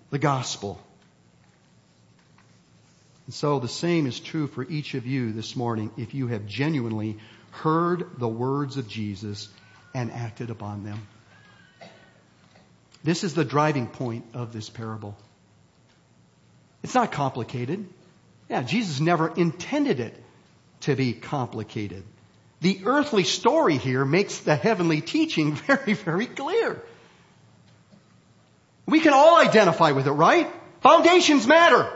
The 0.10 0.20
gospel. 0.20 0.82
And 3.26 3.34
so 3.34 3.60
the 3.60 3.68
same 3.68 4.08
is 4.08 4.20
true 4.20 4.48
for 4.48 4.64
each 4.64 4.94
of 4.94 5.06
you 5.06 5.32
this 5.32 5.56
morning 5.56 5.92
if 5.98 6.14
you 6.14 6.28
have 6.28 6.46
genuinely 6.46 7.18
heard 7.52 8.20
the 8.20 8.28
words 8.28 8.78
of 8.78 8.88
Jesus 8.88 9.48
and 9.94 10.12
acted 10.12 10.50
upon 10.50 10.84
them. 10.84 11.08
This 13.04 13.24
is 13.24 13.34
the 13.34 13.46
driving 13.46 13.88
point 13.88 14.26
of 14.34 14.54
this 14.54 14.70
parable. 14.70 15.18
It's 16.84 16.94
not 16.94 17.12
complicated. 17.12 17.88
Yeah, 18.50 18.64
Jesus 18.64 19.00
never 19.00 19.28
intended 19.30 20.00
it 20.00 20.16
to 20.82 20.96
be 20.96 21.14
complicated. 21.14 22.04
The 22.62 22.82
earthly 22.86 23.24
story 23.24 23.78
here 23.78 24.06
makes 24.06 24.40
the 24.40 24.56
heavenly 24.56 25.02
teaching 25.02 25.56
very, 25.68 25.94
very 25.94 26.28
clear. 26.28 26.82
We 28.86 29.00
can 29.00 29.14
all 29.14 29.38
identify 29.38 29.92
with 29.92 30.08
it, 30.08 30.12
right? 30.12 30.52
Foundations 30.82 31.48
matter. 31.48 31.92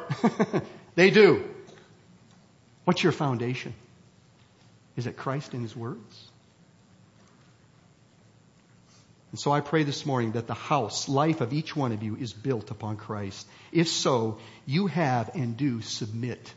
they 0.96 1.12
do. 1.12 1.48
What's 2.84 3.04
your 3.04 3.12
foundation? 3.12 3.74
Is 4.96 5.08
it 5.08 5.18
Christ 5.18 5.54
and 5.54 5.62
His 5.62 5.76
words? 5.76 6.32
And 9.32 9.40
so 9.40 9.52
I 9.52 9.60
pray 9.60 9.84
this 9.84 10.06
morning 10.06 10.34
that 10.34 10.48
the 10.48 10.54
house, 10.54 11.10
life 11.10 11.42
of 11.42 11.52
each 11.52 11.76
one 11.76 11.92
of 11.92 12.02
you 12.02 12.16
is 12.16 12.32
built 12.32 12.72
upon 12.72 12.96
Christ. 12.96 13.46
If 13.72 13.90
so, 13.90 14.38
you 14.66 14.88
have 14.88 15.32
and 15.36 15.58
do 15.58 15.82
submit 15.82 16.54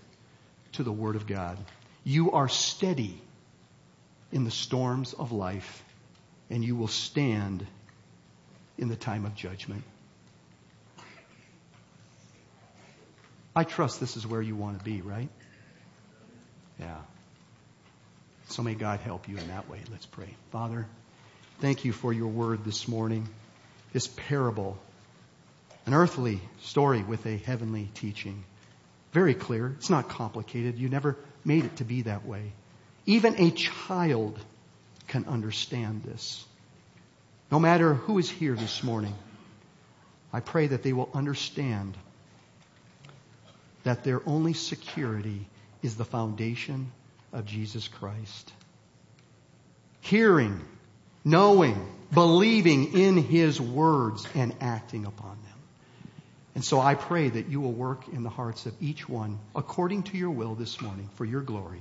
to 0.73 0.85
the 0.85 0.93
Word 0.93 1.17
of 1.17 1.27
God. 1.27 1.59
You 2.05 2.33
are 2.33 2.49
steady 2.49 3.21
in 4.33 4.45
the 4.45 4.51
storms 4.51 5.15
of 5.15 5.33
life, 5.33 5.83
and 6.51 6.65
you 6.65 6.77
will 6.77 6.89
stand 6.89 7.67
in 8.77 8.89
the 8.89 8.97
time 8.97 9.25
of 9.25 9.35
judgment. 9.35 9.83
I 13.57 13.65
trust 13.65 13.99
this 13.99 14.17
is 14.17 14.27
where 14.27 14.43
you 14.43 14.55
want 14.55 14.79
to 14.79 14.85
be, 14.85 15.01
right? 15.01 15.29
Yeah. 16.79 16.99
So 18.49 18.63
may 18.63 18.75
God 18.75 19.01
help 19.01 19.29
you 19.29 19.37
in 19.37 19.49
that 19.49 19.69
way. 19.69 19.81
Let's 19.91 20.07
pray. 20.07 20.35
Father, 20.53 20.87
thank 21.61 21.85
you 21.85 21.93
for 21.93 22.13
your 22.13 22.29
word 22.29 22.65
this 22.65 22.87
morning, 22.87 23.29
this 23.93 24.07
parable, 24.07 24.79
an 25.87 25.95
earthly 25.95 26.41
story 26.63 27.03
with 27.03 27.27
a 27.27 27.37
heavenly 27.37 27.89
teaching. 27.95 28.45
Very 29.13 29.35
clear. 29.35 29.75
It's 29.79 29.91
not 29.91 30.09
complicated. 30.09 30.79
You 30.79 30.89
never 30.89 31.17
made 31.45 31.65
it 31.65 31.77
to 31.77 31.85
be 31.85 32.03
that 32.03 32.27
way. 32.27 32.53
Even 33.09 33.41
a 33.41 33.51
child 33.51 34.39
can 35.07 35.25
understand 35.25 36.03
this. 36.03 36.45
No 37.51 37.59
matter 37.59 37.95
who 37.95 38.19
is 38.19 38.29
here 38.29 38.55
this 38.55 38.83
morning, 38.83 39.15
I 40.31 40.41
pray 40.41 40.67
that 40.67 40.83
they 40.83 40.93
will 40.93 41.09
understand 41.15 41.97
that 43.85 44.05
their 44.05 44.21
only 44.29 44.53
security 44.53 45.47
is 45.83 45.97
the 45.97 46.05
foundation 46.05 46.93
of 47.33 47.47
Jesus 47.47 47.89
Christ. 47.89 48.53
Hearing, 50.03 50.61
knowing, 51.25 51.91
believing 52.13 52.93
in 52.93 53.17
His 53.17 53.59
words 53.59 54.27
and 54.35 54.55
acting 54.61 55.07
upon 55.07 55.31
them. 55.31 55.59
And 56.55 56.63
so 56.63 56.79
I 56.79 56.95
pray 56.95 57.31
that 57.31 57.49
you 57.49 57.63
will 57.63 57.73
work 57.73 58.07
in 58.09 58.23
the 58.23 58.29
hearts 58.29 58.67
of 58.67 58.75
each 58.83 59.09
one 59.09 59.39
according 59.57 60.03
to 60.05 60.19
your 60.19 60.31
will 60.31 60.55
this 60.55 60.79
morning 60.83 61.09
for 61.15 61.25
your 61.25 61.41
glory. 61.41 61.81